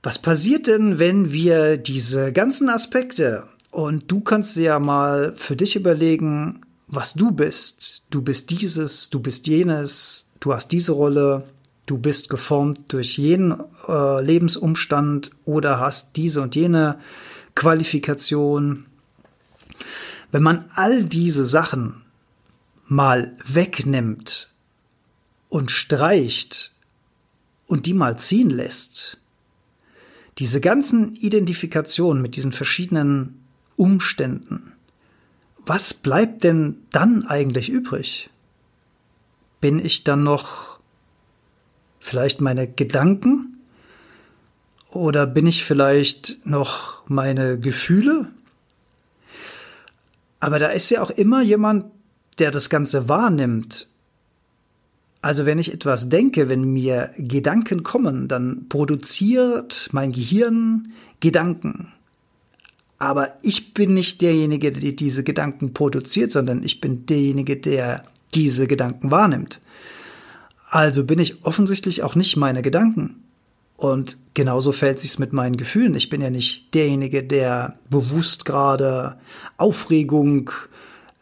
Was 0.02 0.20
passiert 0.20 0.68
denn, 0.68 1.00
wenn 1.00 1.32
wir 1.32 1.78
diese 1.78 2.34
ganzen 2.34 2.70
Aspekte, 2.70 3.48
und 3.74 4.12
du 4.12 4.22
kannst 4.22 4.56
dir 4.56 4.64
ja 4.64 4.80
mal 4.80 5.34
für 5.36 5.56
dich 5.56 5.76
überlegen, 5.76 6.62
was 6.88 7.16
du 7.16 7.32
bist. 7.32 8.04
Du 8.12 8.22
bist 8.22 8.52
dieses, 8.52 9.10
du 9.10 9.20
bist 9.20 9.48
jenes, 9.48 10.26
du 10.40 10.54
hast 10.54 10.72
diese 10.72 10.92
Rolle, 10.92 11.46
du 11.88 11.98
bist 11.98 12.30
geformt 12.30 12.86
durch 12.90 13.18
jeden 13.18 13.56
äh, 13.88 14.24
Lebensumstand 14.24 15.32
oder 15.46 15.80
hast 15.80 16.16
diese 16.18 16.42
und 16.42 16.56
jene 16.56 17.00
Qualifikation. 17.56 18.86
Wenn 20.32 20.44
man 20.44 20.70
all 20.76 21.04
diese 21.04 21.46
Sachen 21.46 22.02
mal 22.86 23.36
wegnimmt 23.46 24.50
und 25.50 25.72
streicht 25.72 26.72
und 27.68 27.86
die 27.86 27.94
mal 27.94 28.18
ziehen 28.18 28.50
lässt, 28.50 29.20
diese 30.40 30.60
ganzen 30.60 31.16
Identifikationen 31.16 32.22
mit 32.22 32.36
diesen 32.36 32.52
verschiedenen 32.52 33.44
Umständen, 33.76 34.74
was 35.66 35.94
bleibt 35.94 36.44
denn 36.44 36.78
dann 36.92 37.26
eigentlich 37.26 37.70
übrig? 37.70 38.30
Bin 39.62 39.80
ich 39.80 40.04
dann 40.04 40.24
noch 40.24 40.80
vielleicht 42.00 42.42
meine 42.42 42.68
Gedanken? 42.68 43.58
Oder 44.94 45.26
bin 45.26 45.48
ich 45.48 45.64
vielleicht 45.64 46.46
noch 46.46 47.08
meine 47.08 47.60
Gefühle? 47.60 48.28
Aber 50.40 50.60
da 50.60 50.68
ist 50.68 50.90
ja 50.90 51.02
auch 51.02 51.10
immer 51.10 51.42
jemand, 51.42 51.86
der 52.40 52.52
das 52.52 52.70
Ganze 52.70 53.10
wahrnimmt. 53.10 53.88
Also 55.22 55.46
wenn 55.46 55.58
ich 55.58 55.74
etwas 55.74 56.10
denke, 56.10 56.50
wenn 56.50 56.64
mir 56.64 57.12
Gedanken 57.18 57.84
kommen, 57.84 58.28
dann 58.28 58.68
produziert 58.68 59.90
mein 59.94 60.12
Gehirn 60.12 60.92
Gedanken. 61.22 61.94
Aber 63.00 63.38
ich 63.42 63.74
bin 63.74 63.94
nicht 63.94 64.22
derjenige, 64.22 64.72
der 64.72 64.92
diese 64.92 65.24
Gedanken 65.24 65.74
produziert, 65.74 66.32
sondern 66.32 66.62
ich 66.62 66.82
bin 66.82 67.06
derjenige, 67.06 67.58
der 67.58 68.04
diese 68.34 68.68
Gedanken 68.68 69.12
wahrnimmt. 69.12 69.62
Also 70.70 71.06
bin 71.06 71.20
ich 71.20 71.46
offensichtlich 71.46 72.04
auch 72.04 72.16
nicht 72.16 72.36
meine 72.36 72.62
Gedanken. 72.62 73.23
Und 73.76 74.18
genauso 74.34 74.72
fällt 74.72 75.00
sich's 75.00 75.20
mit 75.20 75.34
meinen 75.34 75.58
Gefühlen. 75.58 75.96
Ich 75.96 76.10
bin 76.10 76.22
ja 76.22 76.30
nicht 76.30 76.74
derjenige, 76.74 77.24
der 77.24 77.78
bewusst 77.90 78.46
gerade 78.46 79.18
Aufregung, 79.58 80.52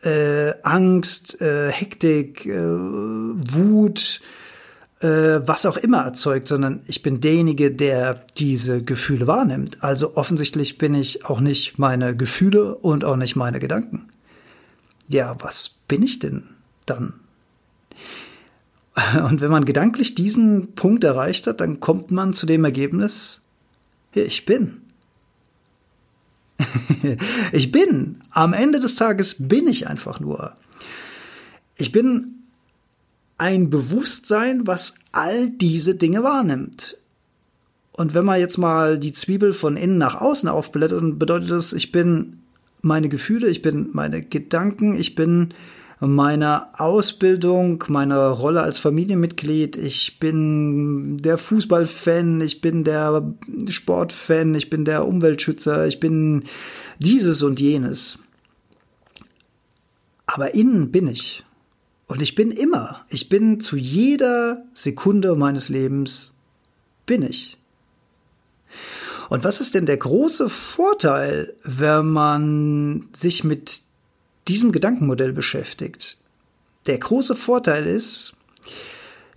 äh, 0.04 0.54
Angst, 0.64 1.42
äh, 1.42 1.72
Hektik, 1.72 2.46
äh, 2.46 2.60
Wut, 2.60 4.22
äh, 5.00 5.42
was 5.46 5.66
auch 5.66 5.78
immer 5.78 6.04
erzeugt, 6.04 6.48
sondern 6.48 6.82
ich 6.86 7.02
bin 7.02 7.22
derjenige, 7.22 7.72
der 7.72 8.26
diese 8.38 8.84
Gefühle 8.84 9.28
wahrnimmt. 9.28 9.84
Also 9.84 10.16
offensichtlich 10.16 10.78
bin 10.78 10.94
ich 10.94 11.26
auch 11.26 11.40
nicht 11.40 11.80
meine 11.80 12.16
Gefühle 12.16 12.76
und 12.76 13.04
auch 13.04 13.16
nicht 13.16 13.36
meine 13.36 13.60
Gedanken. 13.60 14.08
Ja, 15.08 15.36
was 15.40 15.70
bin 15.88 16.04
ich 16.04 16.20
denn 16.20 16.44
dann? 16.86 17.21
Und 19.24 19.40
wenn 19.42 19.52
man 19.52 19.66
gedanklich 19.66 20.16
diesen 20.16 20.74
Punkt 20.74 21.04
erreicht 21.04 21.48
hat, 21.48 21.62
dann 21.62 21.80
kommt 21.80 22.12
man 22.12 22.34
zu 22.34 22.46
dem 22.46 22.66
Ergebnis, 22.66 23.42
ja, 24.14 24.24
ich 24.24 24.46
bin. 24.46 24.82
ich 27.52 27.72
bin. 27.72 28.22
Am 28.32 28.54
Ende 28.54 28.80
des 28.80 28.96
Tages 28.96 29.36
bin 29.40 29.68
ich 29.68 29.88
einfach 29.88 30.20
nur. 30.20 30.54
Ich 31.78 31.92
bin 31.92 32.44
ein 33.38 33.70
Bewusstsein, 33.70 34.68
was 34.68 34.96
all 35.12 35.50
diese 35.50 35.96
Dinge 35.96 36.24
wahrnimmt. 36.24 36.98
Und 37.94 38.14
wenn 38.14 38.26
man 38.26 38.40
jetzt 38.40 38.58
mal 38.58 39.00
die 39.00 39.14
Zwiebel 39.14 39.54
von 39.54 39.78
innen 39.78 39.98
nach 39.98 40.20
außen 40.20 40.48
aufblättert, 40.48 41.02
dann 41.02 41.18
bedeutet 41.18 41.52
das, 41.52 41.74
ich 41.74 41.92
bin 41.92 42.42
meine 42.82 43.10
Gefühle, 43.10 43.48
ich 43.48 43.62
bin 43.62 43.90
meine 43.94 44.22
Gedanken, 44.22 44.94
ich 44.94 45.16
bin 45.16 45.54
meiner 46.02 46.70
Ausbildung, 46.78 47.84
meiner 47.88 48.30
Rolle 48.30 48.64
als 48.64 48.80
Familienmitglied. 48.80 49.78
Ich 49.78 50.18
bin 50.18 51.18
der 51.18 51.38
Fußballfan, 51.38 52.42
ich 52.42 52.60
bin 52.60 52.84
der 52.84 53.34
Sportfan, 53.70 54.56
ich 54.56 54.72
bin 54.72 54.84
der 54.84 55.08
Umweltschützer, 55.08 55.86
ich 55.88 56.00
bin 56.00 56.44
dieses 56.98 57.44
und 57.44 57.60
jenes. 57.60 58.18
Aber 60.26 60.56
innen 60.56 60.92
bin 60.92 61.08
ich. 61.08 61.46
Und 62.08 62.22
ich 62.24 62.34
bin 62.34 62.52
immer, 62.52 63.06
ich 63.10 63.30
bin 63.30 63.60
zu 63.60 63.78
jeder 63.78 64.66
Sekunde 64.74 65.36
meines 65.36 65.70
Lebens, 65.70 66.34
bin 67.06 67.22
ich. 67.22 67.58
Und 69.30 69.44
was 69.44 69.62
ist 69.62 69.76
denn 69.76 69.86
der 69.86 69.98
große 69.98 70.50
Vorteil, 70.50 71.54
wenn 71.64 72.08
man 72.08 73.08
sich 73.14 73.44
mit 73.44 73.84
diesem 74.48 74.72
Gedankenmodell 74.72 75.34
beschäftigt. 75.34 76.18
Der 76.88 76.98
große 76.98 77.36
Vorteil 77.36 77.86
ist, 77.86 78.36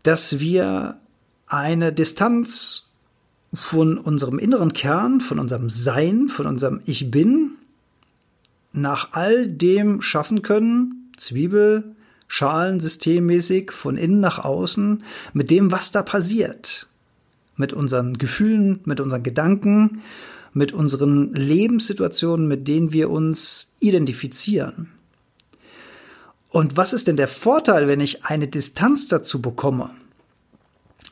dass 0.02 0.40
wir 0.40 0.98
eine 1.46 1.92
Distanz 1.92 2.88
von 3.52 3.98
unserem 3.98 4.38
inneren 4.38 4.72
Kern, 4.72 5.20
von 5.20 5.38
unserem 5.38 5.70
Sein, 5.70 6.28
von 6.28 6.46
unserem 6.46 6.80
Ich 6.86 7.10
bin, 7.10 7.52
nach 8.72 9.12
all 9.12 9.50
dem 9.50 10.02
schaffen 10.02 10.42
können, 10.42 11.12
Zwiebel, 11.16 11.94
Schalen 12.26 12.80
systemmäßig 12.80 13.70
von 13.70 13.96
innen 13.96 14.20
nach 14.20 14.38
außen, 14.44 15.04
mit 15.32 15.50
dem, 15.50 15.70
was 15.70 15.92
da 15.92 16.02
passiert. 16.02 16.88
Mit 17.56 17.72
unseren 17.72 18.14
Gefühlen, 18.18 18.80
mit 18.84 18.98
unseren 18.98 19.22
Gedanken, 19.22 20.02
mit 20.54 20.72
unseren 20.72 21.34
Lebenssituationen, 21.34 22.48
mit 22.48 22.66
denen 22.66 22.92
wir 22.92 23.10
uns 23.10 23.72
identifizieren. 23.80 24.92
Und 26.48 26.76
was 26.76 26.92
ist 26.92 27.08
denn 27.08 27.16
der 27.16 27.28
Vorteil, 27.28 27.88
wenn 27.88 28.00
ich 28.00 28.24
eine 28.24 28.46
Distanz 28.46 29.08
dazu 29.08 29.42
bekomme? 29.42 29.90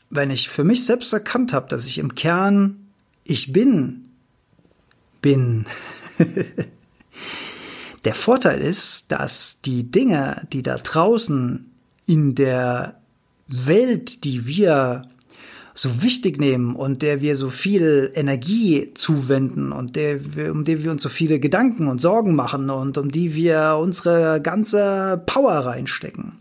Wenn 0.08 0.30
ich 0.30 0.48
für 0.48 0.62
mich 0.62 0.86
selbst 0.86 1.12
erkannt 1.12 1.52
habe, 1.52 1.66
dass 1.68 1.84
ich 1.84 1.98
im 1.98 2.14
Kern 2.14 2.86
ich 3.24 3.52
bin, 3.52 4.10
bin. 5.20 5.66
der 8.04 8.14
Vorteil 8.14 8.60
ist, 8.60 9.10
dass 9.10 9.60
die 9.60 9.90
Dinge, 9.90 10.46
die 10.52 10.62
da 10.62 10.76
draußen 10.76 11.70
in 12.06 12.34
der 12.36 13.00
Welt, 13.48 14.22
die 14.24 14.46
wir 14.46 15.08
so 15.74 16.02
wichtig 16.02 16.38
nehmen 16.38 16.74
und 16.74 17.02
der 17.02 17.20
wir 17.22 17.36
so 17.36 17.48
viel 17.48 18.12
Energie 18.14 18.92
zuwenden 18.94 19.72
und 19.72 19.96
der 19.96 20.36
wir, 20.36 20.52
um 20.52 20.64
die 20.64 20.84
wir 20.84 20.90
uns 20.90 21.02
so 21.02 21.08
viele 21.08 21.40
Gedanken 21.40 21.88
und 21.88 22.00
Sorgen 22.00 22.34
machen 22.34 22.68
und 22.68 22.98
um 22.98 23.10
die 23.10 23.34
wir 23.34 23.78
unsere 23.80 24.40
ganze 24.42 25.22
Power 25.24 25.52
reinstecken. 25.52 26.32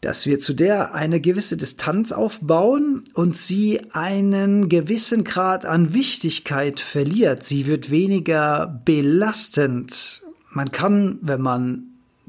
Dass 0.00 0.26
wir 0.26 0.40
zu 0.40 0.52
der 0.52 0.94
eine 0.96 1.20
gewisse 1.20 1.56
Distanz 1.56 2.10
aufbauen 2.10 3.04
und 3.14 3.36
sie 3.36 3.80
einen 3.92 4.68
gewissen 4.68 5.22
Grad 5.22 5.64
an 5.64 5.94
Wichtigkeit 5.94 6.80
verliert. 6.80 7.44
Sie 7.44 7.68
wird 7.68 7.92
weniger 7.92 8.82
belastend. 8.84 10.24
Man 10.50 10.72
kann, 10.72 11.20
wenn 11.22 11.40
man 11.40 11.84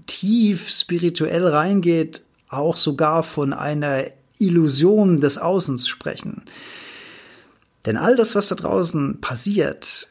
tief 0.06 0.70
spirituell 0.70 1.48
reingeht, 1.48 2.22
auch 2.48 2.76
sogar 2.76 3.24
von 3.24 3.54
einer 3.54 4.04
Illusion 4.46 5.18
des 5.18 5.38
Außens 5.38 5.88
sprechen. 5.88 6.44
Denn 7.86 7.98
all 7.98 8.16
das, 8.16 8.36
was 8.36 8.48
da 8.48 8.56
draußen 8.56 9.20
passiert, 9.20 10.10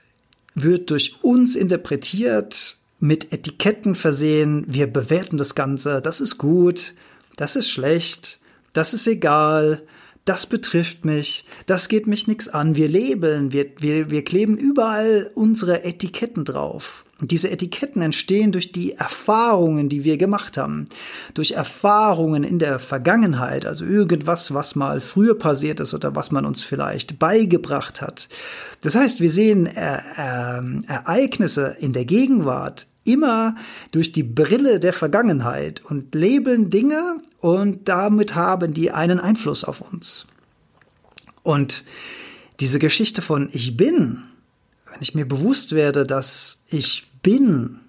wird 0.54 0.90
durch 0.90 1.16
uns 1.22 1.56
interpretiert, 1.56 2.76
mit 3.00 3.32
Etiketten 3.32 3.94
versehen. 3.94 4.64
Wir 4.68 4.86
bewerten 4.86 5.36
das 5.36 5.54
Ganze. 5.54 6.00
Das 6.00 6.20
ist 6.20 6.38
gut, 6.38 6.94
das 7.36 7.56
ist 7.56 7.68
schlecht, 7.68 8.38
das 8.72 8.94
ist 8.94 9.06
egal, 9.06 9.82
das 10.24 10.46
betrifft 10.46 11.04
mich, 11.04 11.44
das 11.66 11.88
geht 11.88 12.06
mich 12.06 12.28
nichts 12.28 12.48
an. 12.48 12.76
Wir 12.76 12.88
labeln, 12.88 13.52
wir, 13.52 13.66
wir, 13.78 14.10
wir 14.10 14.24
kleben 14.24 14.56
überall 14.56 15.30
unsere 15.34 15.84
Etiketten 15.84 16.44
drauf. 16.44 17.04
Und 17.20 17.30
diese 17.30 17.50
Etiketten 17.50 18.02
entstehen 18.02 18.52
durch 18.52 18.72
die 18.72 18.92
Erfahrungen, 18.92 19.88
die 19.88 20.04
wir 20.04 20.16
gemacht 20.16 20.56
haben, 20.56 20.88
durch 21.34 21.52
Erfahrungen 21.52 22.44
in 22.44 22.58
der 22.58 22.78
Vergangenheit, 22.78 23.66
also 23.66 23.84
irgendwas, 23.84 24.54
was 24.54 24.74
mal 24.74 25.00
früher 25.00 25.38
passiert 25.38 25.80
ist 25.80 25.94
oder 25.94 26.14
was 26.16 26.30
man 26.30 26.44
uns 26.44 26.62
vielleicht 26.62 27.18
beigebracht 27.18 28.00
hat. 28.00 28.28
Das 28.80 28.94
heißt, 28.94 29.20
wir 29.20 29.30
sehen 29.30 29.66
äh, 29.66 29.96
äh, 29.96 30.86
Ereignisse 30.86 31.76
in 31.80 31.92
der 31.92 32.04
Gegenwart 32.04 32.86
immer 33.04 33.56
durch 33.90 34.12
die 34.12 34.22
Brille 34.22 34.80
der 34.80 34.92
Vergangenheit 34.92 35.82
und 35.84 36.14
labeln 36.14 36.70
Dinge 36.70 37.20
und 37.38 37.88
damit 37.88 38.34
haben 38.34 38.74
die 38.74 38.90
einen 38.90 39.20
Einfluss 39.20 39.64
auf 39.64 39.80
uns. 39.80 40.26
Und 41.42 41.84
diese 42.60 42.78
Geschichte 42.78 43.22
von 43.22 43.48
Ich 43.52 43.76
bin, 43.76 44.22
wenn 44.90 45.00
ich 45.00 45.14
mir 45.14 45.26
bewusst 45.26 45.72
werde, 45.72 46.06
dass 46.06 46.62
ich 46.68 47.10
bin, 47.22 47.80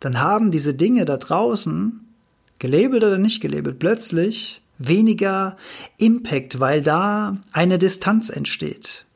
dann 0.00 0.20
haben 0.20 0.50
diese 0.50 0.74
Dinge 0.74 1.04
da 1.04 1.16
draußen, 1.16 2.00
gelabelt 2.58 3.02
oder 3.02 3.18
nicht 3.18 3.40
gelabelt, 3.40 3.78
plötzlich 3.78 4.62
weniger 4.78 5.56
Impact, 5.98 6.60
weil 6.60 6.82
da 6.82 7.38
eine 7.52 7.78
Distanz 7.78 8.28
entsteht. 8.28 9.06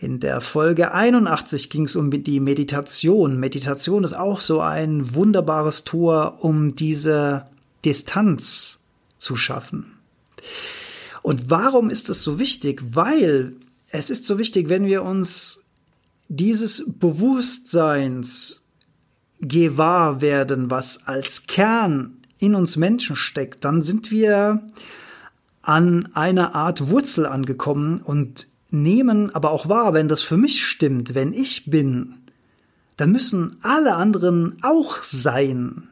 In 0.00 0.18
der 0.18 0.40
Folge 0.40 0.94
81 0.94 1.68
ging 1.68 1.84
es 1.84 1.94
um 1.94 2.10
die 2.10 2.40
Meditation. 2.40 3.38
Meditation 3.38 4.02
ist 4.02 4.14
auch 4.14 4.40
so 4.40 4.62
ein 4.62 5.14
wunderbares 5.14 5.84
Tor, 5.84 6.38
um 6.40 6.74
diese 6.74 7.46
Distanz 7.84 8.78
zu 9.18 9.36
schaffen. 9.36 9.98
Und 11.20 11.50
warum 11.50 11.90
ist 11.90 12.08
es 12.08 12.24
so 12.24 12.38
wichtig? 12.38 12.82
Weil 12.94 13.56
es 13.88 14.08
ist 14.08 14.24
so 14.24 14.38
wichtig, 14.38 14.70
wenn 14.70 14.86
wir 14.86 15.02
uns 15.02 15.64
dieses 16.28 16.82
Bewusstseins 16.86 18.62
gewahr 19.42 20.22
werden, 20.22 20.70
was 20.70 21.06
als 21.06 21.46
Kern 21.46 22.16
in 22.38 22.54
uns 22.54 22.78
Menschen 22.78 23.16
steckt, 23.16 23.66
dann 23.66 23.82
sind 23.82 24.10
wir 24.10 24.66
an 25.60 26.08
einer 26.14 26.54
Art 26.54 26.88
Wurzel 26.88 27.26
angekommen 27.26 28.00
und 28.00 28.49
nehmen 28.70 29.34
aber 29.34 29.50
auch 29.50 29.68
wahr, 29.68 29.94
wenn 29.94 30.08
das 30.08 30.22
für 30.22 30.36
mich 30.36 30.64
stimmt, 30.64 31.14
wenn 31.14 31.32
ich 31.32 31.70
bin, 31.70 32.14
dann 32.96 33.12
müssen 33.12 33.56
alle 33.62 33.94
anderen 33.94 34.58
auch 34.62 35.02
sein. 35.02 35.88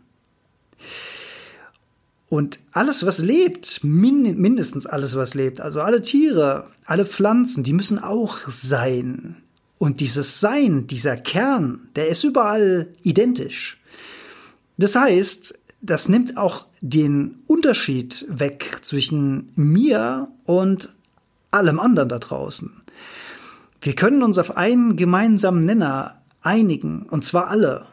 Und 2.29 2.61
alles, 2.73 3.07
was 3.07 3.21
lebt, 3.21 3.83
min 3.83 4.39
mindestens 4.39 4.87
alles, 4.87 5.17
was 5.17 5.35
lebt, 5.35 5.61
also 5.61 5.81
alle 5.81 6.03
Tiere, 6.03 6.67
alle 6.85 7.07
Pflanzen, 7.07 7.65
die 7.65 7.73
müssen 7.73 7.99
auch 7.99 8.37
sein. 8.49 9.37
Und 9.79 10.01
dieses 10.01 10.41
Sein, 10.41 10.87
dieser 10.87 11.17
Kern, 11.17 11.89
der 11.97 12.09
ist 12.09 12.25
überall 12.25 12.89
identisch. 13.03 13.81
Das 14.77 14.95
heißt, 14.95 15.59
das 15.81 16.09
nimmt 16.09 16.37
auch 16.37 16.67
den 16.81 17.37
Unterschied 17.47 18.27
weg 18.29 18.79
zwischen 18.83 19.51
mir 19.55 20.29
und 20.45 20.91
allem 21.51 21.81
anderen 21.81 22.09
da 22.09 22.19
draußen. 22.19 22.83
Wir 23.81 23.95
können 23.95 24.23
uns 24.23 24.39
auf 24.39 24.57
einen 24.57 24.97
gemeinsamen 24.97 25.65
Nenner 25.65 26.21
einigen, 26.43 27.03
und 27.05 27.25
zwar 27.25 27.49
alle, 27.49 27.87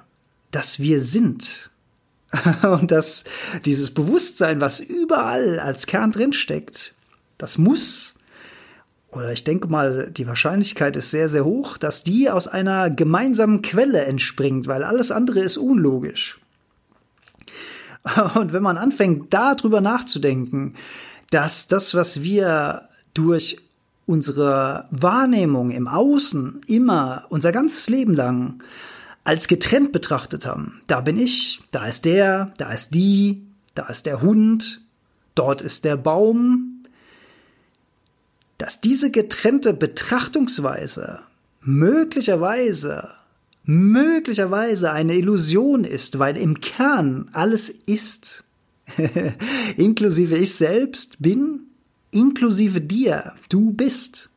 dass 0.52 0.80
wir 0.80 1.02
sind. 1.02 1.72
und 2.64 2.92
dass 2.92 3.24
dieses 3.64 3.92
Bewusstsein, 3.92 4.60
was 4.62 4.80
überall 4.80 5.60
als 5.60 5.86
Kern 5.86 6.12
drinsteckt, 6.12 6.94
das 7.38 7.58
muss, 7.58 8.16
oder 9.16 9.32
ich 9.32 9.44
denke 9.44 9.68
mal, 9.68 10.12
die 10.12 10.28
Wahrscheinlichkeit 10.28 10.98
ist 10.98 11.12
sehr, 11.12 11.30
sehr 11.30 11.46
hoch, 11.46 11.78
dass 11.78 12.04
die 12.04 12.30
aus 12.30 12.48
einer 12.48 12.90
gemeinsamen 12.90 13.62
Quelle 13.62 14.04
entspringt, 14.06 14.68
weil 14.68 14.84
alles 14.84 15.12
andere 15.12 15.40
ist 15.40 15.58
unlogisch. 15.58 16.40
Und 18.36 18.52
wenn 18.52 18.64
man 18.64 18.78
anfängt, 18.78 19.34
darüber 19.34 19.80
nachzudenken, 19.80 20.76
dass 21.32 21.68
das, 21.68 21.96
was 21.96 22.24
wir 22.24 22.90
durch 23.16 23.58
unsere 24.06 24.86
Wahrnehmung 24.92 25.72
im 25.72 25.88
Außen 25.88 26.62
immer 26.68 27.26
unser 27.30 27.52
ganzes 27.52 27.90
Leben 27.90 28.14
lang 28.14 28.64
als 29.24 29.48
getrennt 29.48 29.92
betrachtet 29.92 30.46
haben. 30.46 30.82
Da 30.86 31.02
bin 31.02 31.18
ich, 31.18 31.62
da 31.72 31.88
ist 31.88 32.06
der, 32.06 32.54
da 32.58 32.72
ist 32.72 32.94
die, 32.94 33.42
da 33.74 33.88
ist 33.88 34.06
der 34.06 34.22
Hund, 34.22 34.82
dort 35.34 35.62
ist 35.62 35.84
der 35.84 35.98
Baum. 35.98 36.84
Dass 38.60 38.80
diese 38.80 39.12
getrennte 39.12 39.74
Betrachtungsweise 39.74 41.22
möglicherweise, 41.62 43.10
möglicherweise 43.64 44.92
eine 44.92 45.16
Illusion 45.16 45.84
ist, 45.84 46.20
weil 46.20 46.38
im 46.38 46.62
Kern 46.62 47.30
alles 47.34 47.70
ist. 47.70 48.44
inklusive 49.78 50.38
ich 50.38 50.54
selbst 50.54 51.20
bin, 51.20 51.62
inklusive 52.16 52.82
dir, 52.82 53.34
du 53.50 53.72
bist. 53.72 54.30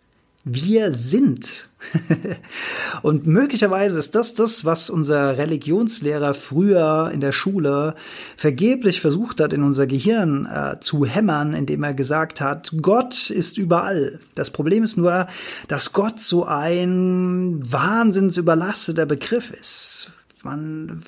Wir 0.44 0.94
sind. 0.94 1.68
und 3.02 3.26
möglicherweise 3.26 3.98
ist 3.98 4.14
das 4.14 4.34
das, 4.34 4.64
was 4.64 4.88
unser 4.88 5.36
Religionslehrer 5.36 6.32
früher 6.32 7.10
in 7.12 7.20
der 7.20 7.32
Schule 7.32 7.94
vergeblich 8.36 9.00
versucht 9.00 9.40
hat, 9.40 9.52
in 9.52 9.62
unser 9.62 9.86
Gehirn 9.86 10.46
äh, 10.46 10.80
zu 10.80 11.04
hämmern, 11.04 11.52
indem 11.52 11.82
er 11.82 11.94
gesagt 11.94 12.40
hat, 12.40 12.72
Gott 12.80 13.30
ist 13.30 13.58
überall. 13.58 14.20
Das 14.34 14.50
Problem 14.50 14.82
ist 14.82 14.96
nur, 14.96 15.26
dass 15.68 15.92
Gott 15.92 16.18
so 16.18 16.46
ein 16.46 17.60
wahnsinnsüberlasteter 17.70 19.06
Begriff 19.06 19.50
ist. 19.50 20.10
Man 20.44 21.02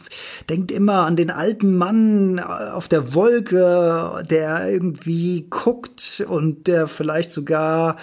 denkt 0.48 0.72
immer 0.72 1.06
an 1.06 1.14
den 1.14 1.30
alten 1.30 1.76
Mann 1.76 2.40
auf 2.40 2.88
der 2.88 3.14
Wolke, 3.14 4.24
der 4.28 4.70
irgendwie 4.70 5.46
guckt 5.48 6.24
und 6.28 6.66
der 6.66 6.88
vielleicht 6.88 7.30
sogar 7.30 7.96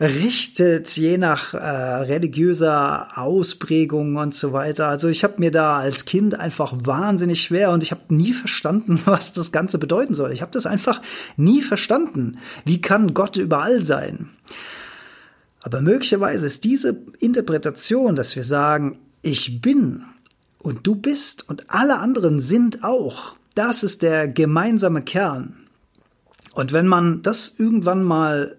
richtet, 0.00 0.88
je 0.96 1.16
nach 1.16 1.54
äh, 1.54 1.58
religiöser 1.58 3.18
Ausprägung 3.18 4.16
und 4.16 4.34
so 4.34 4.52
weiter. 4.52 4.88
Also 4.88 5.08
ich 5.08 5.22
habe 5.22 5.34
mir 5.38 5.50
da 5.50 5.76
als 5.76 6.06
Kind 6.06 6.38
einfach 6.38 6.72
wahnsinnig 6.74 7.42
schwer 7.42 7.70
und 7.70 7.82
ich 7.82 7.92
habe 7.92 8.02
nie 8.08 8.32
verstanden, 8.32 9.00
was 9.04 9.32
das 9.32 9.52
Ganze 9.52 9.78
bedeuten 9.78 10.14
soll. 10.14 10.32
Ich 10.32 10.42
habe 10.42 10.52
das 10.52 10.66
einfach 10.66 11.00
nie 11.36 11.62
verstanden. 11.62 12.38
Wie 12.64 12.80
kann 12.80 13.14
Gott 13.14 13.36
überall 13.36 13.84
sein? 13.84 14.30
Aber 15.62 15.80
möglicherweise 15.80 16.46
ist 16.46 16.64
diese 16.64 16.96
Interpretation, 17.20 18.16
dass 18.16 18.34
wir 18.34 18.42
sagen, 18.42 18.98
ich 19.22 19.60
bin 19.60 20.04
und 20.62 20.86
du 20.86 20.94
bist 20.94 21.48
und 21.48 21.70
alle 21.70 21.98
anderen 21.98 22.40
sind 22.40 22.84
auch, 22.84 23.36
das 23.54 23.82
ist 23.82 24.02
der 24.02 24.28
gemeinsame 24.28 25.02
Kern. 25.02 25.68
Und 26.52 26.72
wenn 26.72 26.86
man 26.86 27.22
das 27.22 27.54
irgendwann 27.58 28.02
mal 28.02 28.56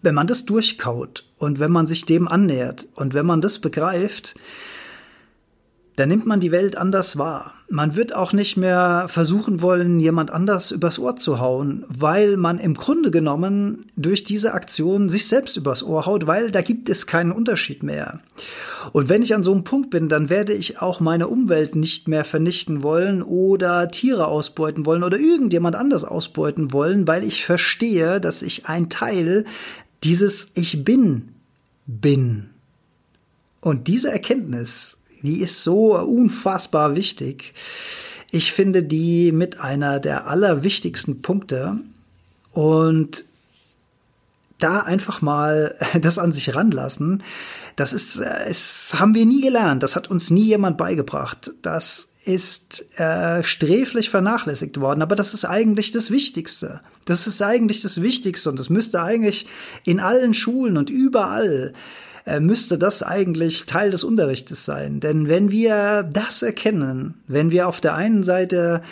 wenn 0.00 0.14
man 0.14 0.26
das 0.26 0.44
durchkaut 0.44 1.26
und 1.38 1.58
wenn 1.58 1.72
man 1.72 1.86
sich 1.86 2.04
dem 2.04 2.28
annähert 2.28 2.86
und 2.94 3.14
wenn 3.14 3.26
man 3.26 3.40
das 3.40 3.58
begreift, 3.58 4.36
dann 5.96 6.08
nimmt 6.08 6.26
man 6.26 6.40
die 6.40 6.52
Welt 6.52 6.76
anders 6.76 7.18
wahr. 7.18 7.54
Man 7.72 7.96
wird 7.96 8.14
auch 8.14 8.34
nicht 8.34 8.58
mehr 8.58 9.06
versuchen 9.08 9.62
wollen, 9.62 9.98
jemand 9.98 10.30
anders 10.30 10.72
übers 10.72 10.98
Ohr 10.98 11.16
zu 11.16 11.40
hauen, 11.40 11.86
weil 11.88 12.36
man 12.36 12.58
im 12.58 12.74
Grunde 12.74 13.10
genommen 13.10 13.86
durch 13.96 14.24
diese 14.24 14.52
Aktion 14.52 15.08
sich 15.08 15.26
selbst 15.26 15.56
übers 15.56 15.82
Ohr 15.82 16.04
haut, 16.04 16.26
weil 16.26 16.50
da 16.50 16.60
gibt 16.60 16.90
es 16.90 17.06
keinen 17.06 17.32
Unterschied 17.32 17.82
mehr. 17.82 18.20
Und 18.92 19.08
wenn 19.08 19.22
ich 19.22 19.34
an 19.34 19.42
so 19.42 19.52
einem 19.52 19.64
Punkt 19.64 19.88
bin, 19.88 20.10
dann 20.10 20.28
werde 20.28 20.52
ich 20.52 20.82
auch 20.82 21.00
meine 21.00 21.28
Umwelt 21.28 21.74
nicht 21.74 22.08
mehr 22.08 22.26
vernichten 22.26 22.82
wollen 22.82 23.22
oder 23.22 23.88
Tiere 23.88 24.26
ausbeuten 24.26 24.84
wollen 24.84 25.02
oder 25.02 25.18
irgendjemand 25.18 25.74
anders 25.74 26.04
ausbeuten 26.04 26.74
wollen, 26.74 27.08
weil 27.08 27.24
ich 27.24 27.42
verstehe, 27.42 28.20
dass 28.20 28.42
ich 28.42 28.66
ein 28.66 28.90
Teil 28.90 29.44
dieses 30.04 30.52
Ich 30.56 30.84
bin 30.84 31.30
bin. 31.86 32.50
Und 33.62 33.88
diese 33.88 34.10
Erkenntnis 34.10 34.98
die 35.22 35.40
ist 35.40 35.62
so 35.62 35.98
unfassbar 35.98 36.96
wichtig. 36.96 37.54
Ich 38.30 38.52
finde 38.52 38.82
die 38.82 39.32
mit 39.32 39.60
einer 39.60 40.00
der 40.00 40.26
allerwichtigsten 40.26 41.22
Punkte. 41.22 41.78
Und 42.50 43.24
da 44.58 44.80
einfach 44.80 45.22
mal 45.22 45.74
das 46.00 46.18
an 46.18 46.32
sich 46.32 46.54
ranlassen, 46.54 47.22
das 47.76 47.92
ist, 47.92 48.18
es 48.18 48.94
haben 48.98 49.14
wir 49.14 49.24
nie 49.24 49.40
gelernt. 49.40 49.82
Das 49.82 49.96
hat 49.96 50.10
uns 50.10 50.30
nie 50.30 50.44
jemand 50.44 50.76
beigebracht. 50.76 51.52
Das 51.62 52.08
ist 52.24 52.98
äh, 53.00 53.42
sträflich 53.42 54.08
vernachlässigt 54.10 54.80
worden, 54.80 55.02
aber 55.02 55.16
das 55.16 55.34
ist 55.34 55.44
eigentlich 55.44 55.90
das 55.90 56.10
Wichtigste. 56.10 56.80
Das 57.04 57.26
ist 57.26 57.42
eigentlich 57.42 57.82
das 57.82 58.00
Wichtigste 58.00 58.48
und 58.48 58.58
das 58.58 58.70
müsste 58.70 59.02
eigentlich 59.02 59.48
in 59.84 59.98
allen 59.98 60.32
Schulen 60.32 60.76
und 60.76 60.88
überall 60.88 61.72
äh, 61.74 61.78
müsste 62.40 62.78
das 62.78 63.02
eigentlich 63.02 63.66
Teil 63.66 63.90
des 63.90 64.04
Unterrichtes 64.04 64.64
sein. 64.64 65.00
Denn 65.00 65.28
wenn 65.28 65.50
wir 65.50 66.04
das 66.04 66.42
erkennen, 66.42 67.14
wenn 67.26 67.50
wir 67.50 67.68
auf 67.68 67.80
der 67.80 67.94
einen 67.94 68.22
Seite 68.22 68.82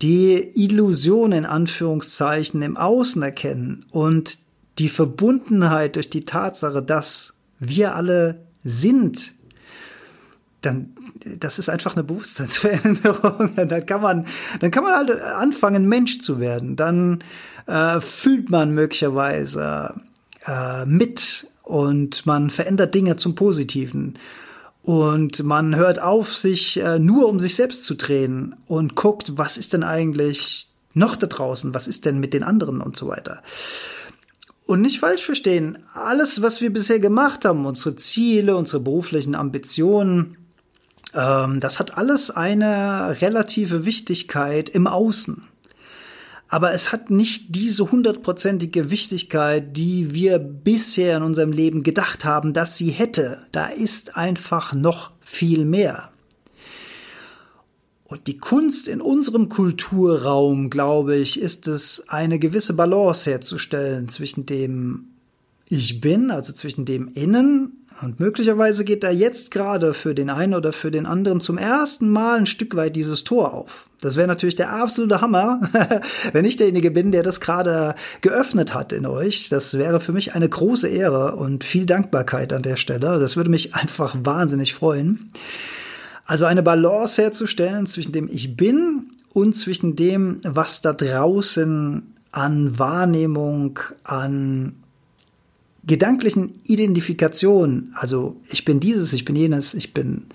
die 0.00 0.36
Illusion 0.54 1.32
in 1.32 1.44
Anführungszeichen 1.44 2.62
im 2.62 2.76
Außen 2.76 3.22
erkennen 3.22 3.84
und 3.90 4.38
die 4.78 4.88
Verbundenheit 4.88 5.96
durch 5.96 6.08
die 6.08 6.24
Tatsache, 6.24 6.82
dass 6.82 7.34
wir 7.58 7.96
alle 7.96 8.42
sind, 8.62 9.32
dann 10.60 10.94
das 11.24 11.58
ist 11.58 11.68
einfach 11.68 11.96
eine 11.96 12.04
Bewusstseinsveränderung. 12.04 13.54
dann 13.56 13.86
kann 13.86 14.00
man, 14.00 14.26
dann 14.60 14.70
kann 14.70 14.84
man 14.84 14.94
halt 14.94 15.20
anfangen, 15.20 15.88
Mensch 15.88 16.20
zu 16.20 16.40
werden. 16.40 16.76
Dann 16.76 17.24
äh, 17.66 18.00
fühlt 18.00 18.50
man 18.50 18.72
möglicherweise 18.72 19.94
äh, 20.46 20.86
mit 20.86 21.48
und 21.68 22.24
man 22.24 22.48
verändert 22.48 22.94
Dinge 22.94 23.16
zum 23.16 23.34
Positiven. 23.34 24.14
Und 24.82 25.44
man 25.44 25.76
hört 25.76 26.00
auf, 26.00 26.34
sich 26.34 26.80
äh, 26.80 26.98
nur 26.98 27.28
um 27.28 27.38
sich 27.38 27.56
selbst 27.56 27.84
zu 27.84 27.94
drehen 27.94 28.56
und 28.66 28.94
guckt, 28.94 29.32
was 29.36 29.58
ist 29.58 29.74
denn 29.74 29.82
eigentlich 29.82 30.68
noch 30.94 31.14
da 31.14 31.26
draußen, 31.26 31.74
was 31.74 31.86
ist 31.86 32.06
denn 32.06 32.20
mit 32.20 32.32
den 32.32 32.42
anderen 32.42 32.80
und 32.80 32.96
so 32.96 33.06
weiter. 33.08 33.42
Und 34.64 34.80
nicht 34.80 34.98
falsch 34.98 35.22
verstehen, 35.22 35.78
alles, 35.92 36.40
was 36.40 36.62
wir 36.62 36.72
bisher 36.72 37.00
gemacht 37.00 37.44
haben, 37.44 37.66
unsere 37.66 37.96
Ziele, 37.96 38.56
unsere 38.56 38.80
beruflichen 38.80 39.34
Ambitionen, 39.34 40.38
ähm, 41.14 41.60
das 41.60 41.80
hat 41.80 41.98
alles 41.98 42.30
eine 42.30 43.20
relative 43.20 43.84
Wichtigkeit 43.84 44.70
im 44.70 44.86
Außen 44.86 45.47
aber 46.48 46.72
es 46.72 46.92
hat 46.92 47.10
nicht 47.10 47.54
diese 47.54 47.90
hundertprozentige 47.90 48.90
Wichtigkeit, 48.90 49.76
die 49.76 50.14
wir 50.14 50.38
bisher 50.38 51.18
in 51.18 51.22
unserem 51.22 51.52
Leben 51.52 51.82
gedacht 51.82 52.24
haben, 52.24 52.54
dass 52.54 52.76
sie 52.76 52.90
hätte. 52.90 53.42
Da 53.52 53.66
ist 53.68 54.16
einfach 54.16 54.72
noch 54.72 55.10
viel 55.20 55.66
mehr. 55.66 56.10
Und 58.04 58.26
die 58.26 58.38
Kunst 58.38 58.88
in 58.88 59.02
unserem 59.02 59.50
Kulturraum, 59.50 60.70
glaube 60.70 61.16
ich, 61.16 61.38
ist 61.38 61.68
es, 61.68 62.08
eine 62.08 62.38
gewisse 62.38 62.72
Balance 62.72 63.30
herzustellen 63.30 64.08
zwischen 64.08 64.46
dem 64.46 65.08
Ich 65.68 66.00
bin, 66.00 66.30
also 66.30 66.54
zwischen 66.54 66.86
dem 66.86 67.08
Innen 67.08 67.84
und 68.00 68.20
möglicherweise 68.20 68.84
geht 68.84 69.02
da 69.02 69.10
jetzt 69.10 69.50
gerade 69.50 69.92
für 69.92 70.14
den 70.14 70.30
einen 70.30 70.54
oder 70.54 70.72
für 70.72 70.90
den 70.90 71.04
anderen 71.04 71.40
zum 71.40 71.58
ersten 71.58 72.08
Mal 72.08 72.38
ein 72.38 72.46
Stück 72.46 72.76
weit 72.76 72.94
dieses 72.94 73.24
Tor 73.24 73.52
auf. 73.54 73.88
Das 74.00 74.16
wäre 74.16 74.28
natürlich 74.28 74.54
der 74.54 74.72
absolute 74.72 75.20
Hammer, 75.20 75.60
wenn 76.32 76.44
ich 76.44 76.56
derjenige 76.56 76.92
bin, 76.92 77.10
der 77.10 77.24
das 77.24 77.40
gerade 77.40 77.96
geöffnet 78.20 78.72
hat 78.72 78.92
in 78.92 79.04
euch. 79.04 79.48
Das 79.48 79.76
wäre 79.76 79.98
für 79.98 80.12
mich 80.12 80.34
eine 80.34 80.48
große 80.48 80.88
Ehre 80.88 81.34
und 81.34 81.64
viel 81.64 81.86
Dankbarkeit 81.86 82.52
an 82.52 82.62
der 82.62 82.76
Stelle. 82.76 83.18
Das 83.18 83.36
würde 83.36 83.50
mich 83.50 83.74
einfach 83.76 84.16
wahnsinnig 84.22 84.74
freuen. 84.74 85.32
Also 86.24 86.44
eine 86.44 86.62
Balance 86.62 87.20
herzustellen 87.20 87.86
zwischen 87.86 88.12
dem 88.12 88.28
Ich 88.28 88.56
bin 88.56 89.10
und 89.30 89.54
zwischen 89.54 89.96
dem, 89.96 90.40
was 90.44 90.82
da 90.82 90.92
draußen 90.92 92.14
an 92.30 92.78
Wahrnehmung, 92.78 93.80
an 94.04 94.74
gedanklichen 95.88 96.60
Identifikation, 96.64 97.92
also 97.94 98.36
ich 98.48 98.64
bin 98.64 98.78
dieses, 98.78 99.12
ich 99.12 99.24
bin 99.24 99.34
jenes, 99.34 99.74
ich 99.74 99.92
bin 99.92 100.26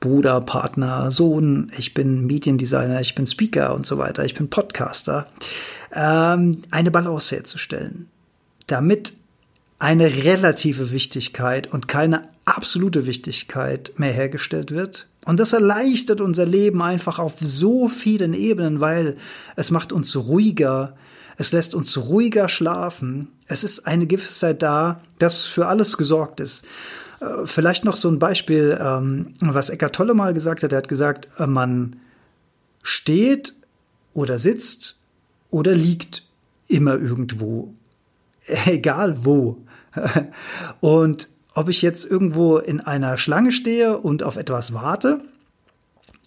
Bruder, 0.00 0.40
Partner, 0.40 1.10
Sohn, 1.10 1.70
ich 1.78 1.94
bin 1.94 2.26
Mediendesigner, 2.26 3.00
ich 3.00 3.14
bin 3.14 3.26
Speaker 3.26 3.74
und 3.74 3.86
so 3.86 3.96
weiter, 3.96 4.24
ich 4.24 4.34
bin 4.34 4.50
Podcaster, 4.50 5.28
ähm, 5.94 6.62
eine 6.70 6.90
Balance 6.90 7.34
herzustellen, 7.34 8.08
damit 8.66 9.14
eine 9.78 10.24
relative 10.24 10.90
Wichtigkeit 10.90 11.72
und 11.72 11.88
keine 11.88 12.28
absolute 12.44 13.06
Wichtigkeit 13.06 13.92
mehr 13.96 14.12
hergestellt 14.12 14.72
wird. 14.72 15.06
Und 15.24 15.38
das 15.38 15.52
erleichtert 15.52 16.20
unser 16.20 16.46
Leben 16.46 16.82
einfach 16.82 17.20
auf 17.20 17.36
so 17.40 17.88
vielen 17.88 18.34
Ebenen, 18.34 18.80
weil 18.80 19.16
es 19.54 19.70
macht 19.70 19.92
uns 19.92 20.16
ruhiger, 20.16 20.96
es 21.36 21.52
lässt 21.52 21.74
uns 21.74 21.96
ruhiger 21.98 22.48
schlafen, 22.48 23.28
es 23.46 23.64
ist 23.64 23.86
eine 23.86 24.06
Gewissheit 24.06 24.62
da, 24.62 25.00
dass 25.18 25.46
für 25.46 25.66
alles 25.66 25.96
gesorgt 25.96 26.40
ist. 26.40 26.64
Äh, 27.20 27.46
vielleicht 27.46 27.84
noch 27.84 27.96
so 27.96 28.08
ein 28.08 28.18
Beispiel, 28.18 28.78
ähm, 28.80 29.34
was 29.40 29.70
Eckart 29.70 29.94
Tolle 29.94 30.14
mal 30.14 30.34
gesagt 30.34 30.62
hat. 30.62 30.72
Er 30.72 30.78
hat 30.78 30.88
gesagt, 30.88 31.28
äh, 31.38 31.46
man 31.46 31.96
steht 32.82 33.54
oder 34.14 34.38
sitzt 34.38 35.00
oder 35.50 35.74
liegt 35.74 36.24
immer 36.68 36.94
irgendwo. 36.94 37.74
Egal 38.66 39.24
wo. 39.24 39.64
Und 40.80 41.28
ob 41.54 41.68
ich 41.68 41.82
jetzt 41.82 42.04
irgendwo 42.04 42.58
in 42.58 42.80
einer 42.80 43.18
Schlange 43.18 43.52
stehe 43.52 43.98
und 43.98 44.22
auf 44.22 44.36
etwas 44.36 44.72
warte 44.72 45.20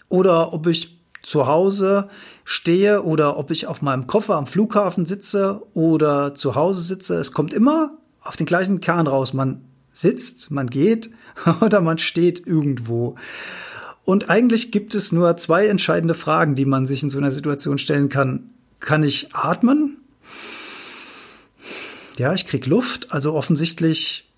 oder 0.07 0.53
ob 0.53 0.67
ich 0.67 0.94
zu 1.25 1.47
Hause 1.47 2.09
stehe 2.43 3.03
oder 3.03 3.37
ob 3.37 3.51
ich 3.51 3.67
auf 3.67 3.81
meinem 3.81 4.07
Koffer 4.07 4.35
am 4.35 4.45
Flughafen 4.47 5.05
sitze 5.05 5.61
oder 5.73 6.35
zu 6.35 6.55
Hause 6.55 6.83
sitze, 6.83 7.15
es 7.15 7.31
kommt 7.31 7.53
immer 7.53 7.97
auf 8.21 8.35
den 8.37 8.45
gleichen 8.45 8.79
Kern 8.81 9.07
raus. 9.07 9.33
Man 9.33 9.61
sitzt, 9.91 10.51
man 10.51 10.67
geht 10.67 11.09
oder 11.61 11.81
man 11.81 11.97
steht 11.97 12.45
irgendwo. 12.45 13.15
Und 14.03 14.29
eigentlich 14.29 14.71
gibt 14.71 14.93
es 14.93 15.11
nur 15.11 15.35
zwei 15.37 15.65
entscheidende 15.65 16.13
Fragen, 16.13 16.53
die 16.53 16.65
man 16.65 16.85
sich 16.85 17.01
in 17.01 17.09
so 17.09 17.17
einer 17.17 17.31
Situation 17.31 17.79
stellen 17.79 18.09
kann. 18.09 18.51
Kann 18.79 19.03
ich 19.03 19.33
atmen? 19.33 19.97
Ja, 22.17 22.33
ich 22.33 22.45
krieg 22.45 22.67
Luft. 22.67 23.11
Also 23.11 23.33
offensichtlich 23.33 24.31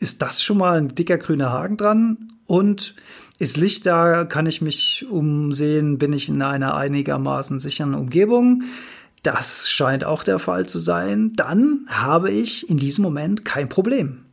ist 0.00 0.22
das 0.22 0.42
schon 0.42 0.58
mal 0.58 0.78
ein 0.78 0.94
dicker 0.94 1.18
grüner 1.18 1.50
Haken 1.50 1.76
dran. 1.76 2.32
Und 2.46 2.94
ist 3.38 3.56
Licht 3.56 3.86
da? 3.86 4.24
Kann 4.24 4.46
ich 4.46 4.62
mich 4.62 5.06
umsehen? 5.10 5.98
Bin 5.98 6.12
ich 6.12 6.28
in 6.28 6.40
einer 6.42 6.76
einigermaßen 6.76 7.58
sicheren 7.58 7.94
Umgebung? 7.94 8.62
Das 9.22 9.68
scheint 9.68 10.04
auch 10.04 10.22
der 10.22 10.38
Fall 10.38 10.66
zu 10.66 10.78
sein. 10.78 11.32
Dann 11.34 11.86
habe 11.88 12.30
ich 12.30 12.70
in 12.70 12.76
diesem 12.76 13.02
Moment 13.02 13.44
kein 13.44 13.68
Problem. 13.68 14.26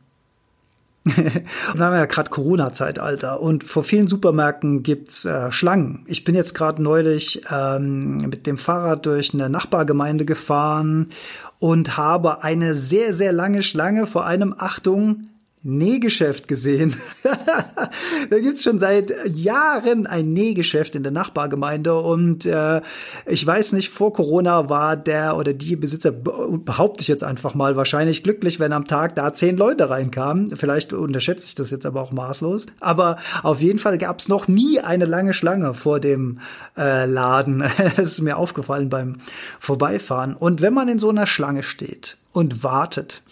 Wir 1.04 1.84
haben 1.84 1.94
ja 1.94 2.06
gerade 2.06 2.30
Corona-Zeitalter 2.30 3.40
und 3.40 3.64
vor 3.64 3.84
vielen 3.84 4.08
Supermärkten 4.08 4.82
gibt's 4.82 5.26
äh, 5.26 5.52
Schlangen. 5.52 6.02
Ich 6.06 6.24
bin 6.24 6.34
jetzt 6.34 6.54
gerade 6.54 6.82
neulich 6.82 7.42
ähm, 7.50 8.16
mit 8.18 8.46
dem 8.46 8.56
Fahrrad 8.56 9.04
durch 9.04 9.34
eine 9.34 9.50
Nachbargemeinde 9.50 10.24
gefahren 10.24 11.10
und 11.58 11.98
habe 11.98 12.42
eine 12.42 12.74
sehr, 12.74 13.12
sehr 13.12 13.32
lange 13.34 13.62
Schlange 13.62 14.06
vor 14.06 14.24
einem, 14.24 14.54
Achtung, 14.56 15.26
Nähgeschäft 15.64 16.46
gesehen. 16.46 16.96
da 18.30 18.38
gibt's 18.38 18.62
schon 18.62 18.78
seit 18.78 19.12
Jahren 19.34 20.06
ein 20.06 20.34
Nähgeschäft 20.34 20.94
in 20.94 21.02
der 21.02 21.12
Nachbargemeinde 21.12 21.94
und 21.94 22.44
äh, 22.44 22.82
ich 23.26 23.46
weiß 23.46 23.72
nicht, 23.72 23.88
vor 23.88 24.12
Corona 24.12 24.68
war 24.68 24.96
der 24.96 25.36
oder 25.36 25.54
die 25.54 25.76
Besitzer, 25.76 26.12
behaupte 26.12 27.00
ich 27.00 27.08
jetzt 27.08 27.24
einfach 27.24 27.54
mal, 27.54 27.76
wahrscheinlich 27.76 28.22
glücklich, 28.22 28.60
wenn 28.60 28.74
am 28.74 28.86
Tag 28.86 29.14
da 29.14 29.32
zehn 29.32 29.56
Leute 29.56 29.88
reinkamen. 29.88 30.54
Vielleicht 30.54 30.92
unterschätze 30.92 31.46
ich 31.46 31.54
das 31.54 31.70
jetzt 31.70 31.86
aber 31.86 32.02
auch 32.02 32.12
maßlos. 32.12 32.66
Aber 32.80 33.16
auf 33.42 33.62
jeden 33.62 33.78
Fall 33.78 33.96
gab's 33.96 34.28
noch 34.28 34.48
nie 34.48 34.80
eine 34.80 35.06
lange 35.06 35.32
Schlange 35.32 35.72
vor 35.72 35.98
dem 35.98 36.40
äh, 36.76 37.06
Laden. 37.06 37.64
das 37.96 38.12
ist 38.12 38.20
mir 38.20 38.36
aufgefallen 38.36 38.90
beim 38.90 39.16
Vorbeifahren. 39.58 40.34
Und 40.34 40.60
wenn 40.60 40.74
man 40.74 40.88
in 40.88 40.98
so 40.98 41.08
einer 41.08 41.26
Schlange 41.26 41.62
steht 41.62 42.18
und 42.32 42.62
wartet, 42.62 43.22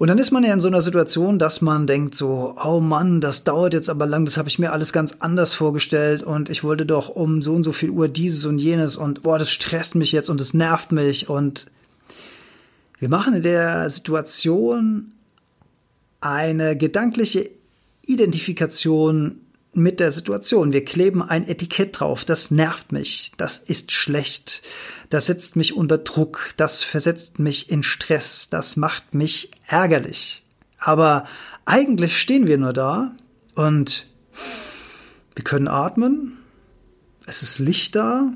und 0.00 0.08
dann 0.08 0.16
ist 0.16 0.30
man 0.30 0.44
ja 0.44 0.54
in 0.54 0.60
so 0.60 0.68
einer 0.68 0.80
Situation, 0.80 1.38
dass 1.38 1.60
man 1.60 1.86
denkt 1.86 2.14
so, 2.14 2.54
oh 2.64 2.80
Mann, 2.80 3.20
das 3.20 3.44
dauert 3.44 3.74
jetzt 3.74 3.90
aber 3.90 4.06
lang, 4.06 4.24
das 4.24 4.38
habe 4.38 4.48
ich 4.48 4.58
mir 4.58 4.72
alles 4.72 4.94
ganz 4.94 5.16
anders 5.18 5.52
vorgestellt 5.52 6.22
und 6.22 6.48
ich 6.48 6.64
wollte 6.64 6.86
doch 6.86 7.10
um 7.10 7.42
so 7.42 7.52
und 7.52 7.64
so 7.64 7.72
viel 7.72 7.90
Uhr 7.90 8.08
dieses 8.08 8.46
und 8.46 8.62
jenes 8.62 8.96
und 8.96 9.24
boah, 9.24 9.38
das 9.38 9.50
stresst 9.50 9.96
mich 9.96 10.10
jetzt 10.12 10.30
und 10.30 10.40
es 10.40 10.54
nervt 10.54 10.90
mich 10.90 11.28
und 11.28 11.66
wir 12.98 13.10
machen 13.10 13.34
in 13.34 13.42
der 13.42 13.90
Situation 13.90 15.12
eine 16.22 16.78
gedankliche 16.78 17.50
Identifikation 18.06 19.42
mit 19.72 20.00
der 20.00 20.10
Situation. 20.10 20.72
Wir 20.72 20.84
kleben 20.84 21.22
ein 21.22 21.46
Etikett 21.46 22.00
drauf. 22.00 22.24
Das 22.24 22.50
nervt 22.50 22.92
mich. 22.92 23.32
Das 23.36 23.58
ist 23.58 23.92
schlecht. 23.92 24.62
Das 25.08 25.26
setzt 25.26 25.56
mich 25.56 25.74
unter 25.74 25.98
Druck. 25.98 26.50
Das 26.56 26.82
versetzt 26.82 27.38
mich 27.38 27.70
in 27.70 27.82
Stress. 27.82 28.48
Das 28.48 28.76
macht 28.76 29.14
mich 29.14 29.50
ärgerlich. 29.66 30.44
Aber 30.78 31.24
eigentlich 31.64 32.20
stehen 32.20 32.46
wir 32.46 32.58
nur 32.58 32.72
da 32.72 33.14
und 33.54 34.06
wir 35.34 35.44
können 35.44 35.68
atmen. 35.68 36.38
Es 37.26 37.42
ist 37.42 37.58
Licht 37.58 37.94
da. 37.94 38.32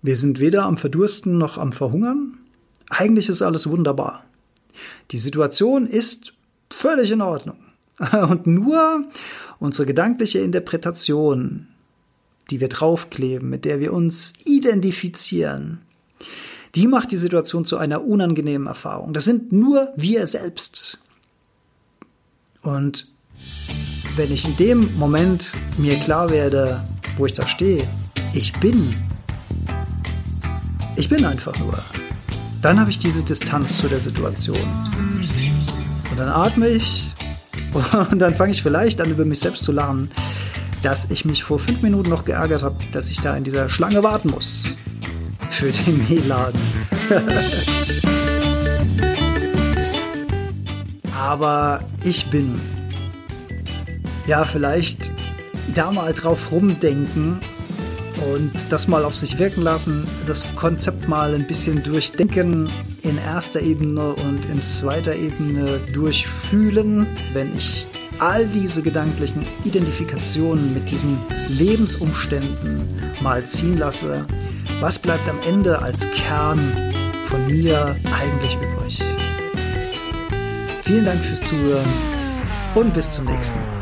Wir 0.00 0.16
sind 0.16 0.40
weder 0.40 0.64
am 0.64 0.76
Verdursten 0.76 1.38
noch 1.38 1.58
am 1.58 1.72
Verhungern. 1.72 2.38
Eigentlich 2.88 3.28
ist 3.28 3.42
alles 3.42 3.68
wunderbar. 3.68 4.24
Die 5.10 5.18
Situation 5.18 5.86
ist 5.86 6.34
völlig 6.70 7.10
in 7.10 7.20
Ordnung. 7.20 7.61
Und 8.28 8.46
nur 8.46 9.04
unsere 9.58 9.86
gedankliche 9.86 10.40
Interpretation, 10.40 11.68
die 12.50 12.60
wir 12.60 12.68
draufkleben, 12.68 13.48
mit 13.48 13.64
der 13.64 13.80
wir 13.80 13.92
uns 13.92 14.32
identifizieren, 14.44 15.82
die 16.74 16.86
macht 16.86 17.12
die 17.12 17.16
Situation 17.16 17.64
zu 17.64 17.76
einer 17.76 18.04
unangenehmen 18.04 18.66
Erfahrung. 18.66 19.12
Das 19.12 19.24
sind 19.24 19.52
nur 19.52 19.92
wir 19.94 20.26
selbst. 20.26 21.02
Und 22.62 23.08
wenn 24.16 24.32
ich 24.32 24.46
in 24.46 24.56
dem 24.56 24.94
Moment 24.96 25.52
mir 25.78 25.96
klar 25.96 26.30
werde, 26.30 26.82
wo 27.16 27.26
ich 27.26 27.34
da 27.34 27.46
stehe, 27.46 27.86
ich 28.32 28.52
bin, 28.54 28.94
ich 30.96 31.08
bin 31.08 31.24
einfach 31.24 31.58
nur, 31.58 31.78
dann 32.62 32.80
habe 32.80 32.90
ich 32.90 32.98
diese 32.98 33.22
Distanz 33.22 33.78
zu 33.78 33.88
der 33.88 34.00
Situation. 34.00 34.60
Und 36.10 36.18
dann 36.18 36.28
atme 36.28 36.68
ich 36.68 37.12
und 38.10 38.18
dann 38.18 38.34
fange 38.34 38.52
ich 38.52 38.62
vielleicht 38.62 39.00
an, 39.00 39.10
über 39.10 39.24
mich 39.24 39.40
selbst 39.40 39.64
zu 39.64 39.72
lachen, 39.72 40.10
dass 40.82 41.10
ich 41.10 41.24
mich 41.24 41.42
vor 41.44 41.58
fünf 41.58 41.82
Minuten 41.82 42.10
noch 42.10 42.24
geärgert 42.24 42.62
habe, 42.62 42.76
dass 42.92 43.10
ich 43.10 43.20
da 43.20 43.34
in 43.36 43.44
dieser 43.44 43.68
Schlange 43.68 44.02
warten 44.02 44.30
muss. 44.30 44.64
Für 45.50 45.70
den 45.70 46.06
Mehladen. 46.08 46.60
Aber 51.18 51.78
ich 52.04 52.26
bin. 52.26 52.60
Ja, 54.26 54.44
vielleicht 54.44 55.10
da 55.74 55.90
mal 55.92 56.12
drauf 56.12 56.50
rumdenken 56.50 57.40
und 58.32 58.52
das 58.70 58.88
mal 58.88 59.04
auf 59.04 59.16
sich 59.16 59.38
wirken 59.38 59.62
lassen, 59.62 60.06
das 60.26 60.44
Konzept 60.56 61.08
mal 61.08 61.34
ein 61.34 61.46
bisschen 61.46 61.82
durchdenken 61.82 62.70
in 63.02 63.18
erster 63.18 63.60
Ebene 63.60 64.14
und 64.14 64.44
in 64.46 64.62
zweiter 64.62 65.14
Ebene 65.14 65.80
durchfühlen, 65.92 67.06
wenn 67.32 67.56
ich 67.56 67.86
all 68.18 68.46
diese 68.46 68.82
gedanklichen 68.82 69.44
Identifikationen 69.64 70.74
mit 70.74 70.90
diesen 70.90 71.18
Lebensumständen 71.48 72.88
mal 73.20 73.44
ziehen 73.44 73.78
lasse, 73.78 74.26
was 74.80 74.98
bleibt 74.98 75.28
am 75.28 75.38
Ende 75.46 75.80
als 75.80 76.08
Kern 76.12 76.58
von 77.26 77.46
mir 77.46 77.96
eigentlich 78.20 78.56
übrig? 78.56 79.02
Vielen 80.82 81.04
Dank 81.04 81.20
fürs 81.24 81.42
Zuhören 81.42 81.90
und 82.74 82.92
bis 82.94 83.10
zum 83.10 83.24
nächsten 83.24 83.58
Mal. 83.60 83.81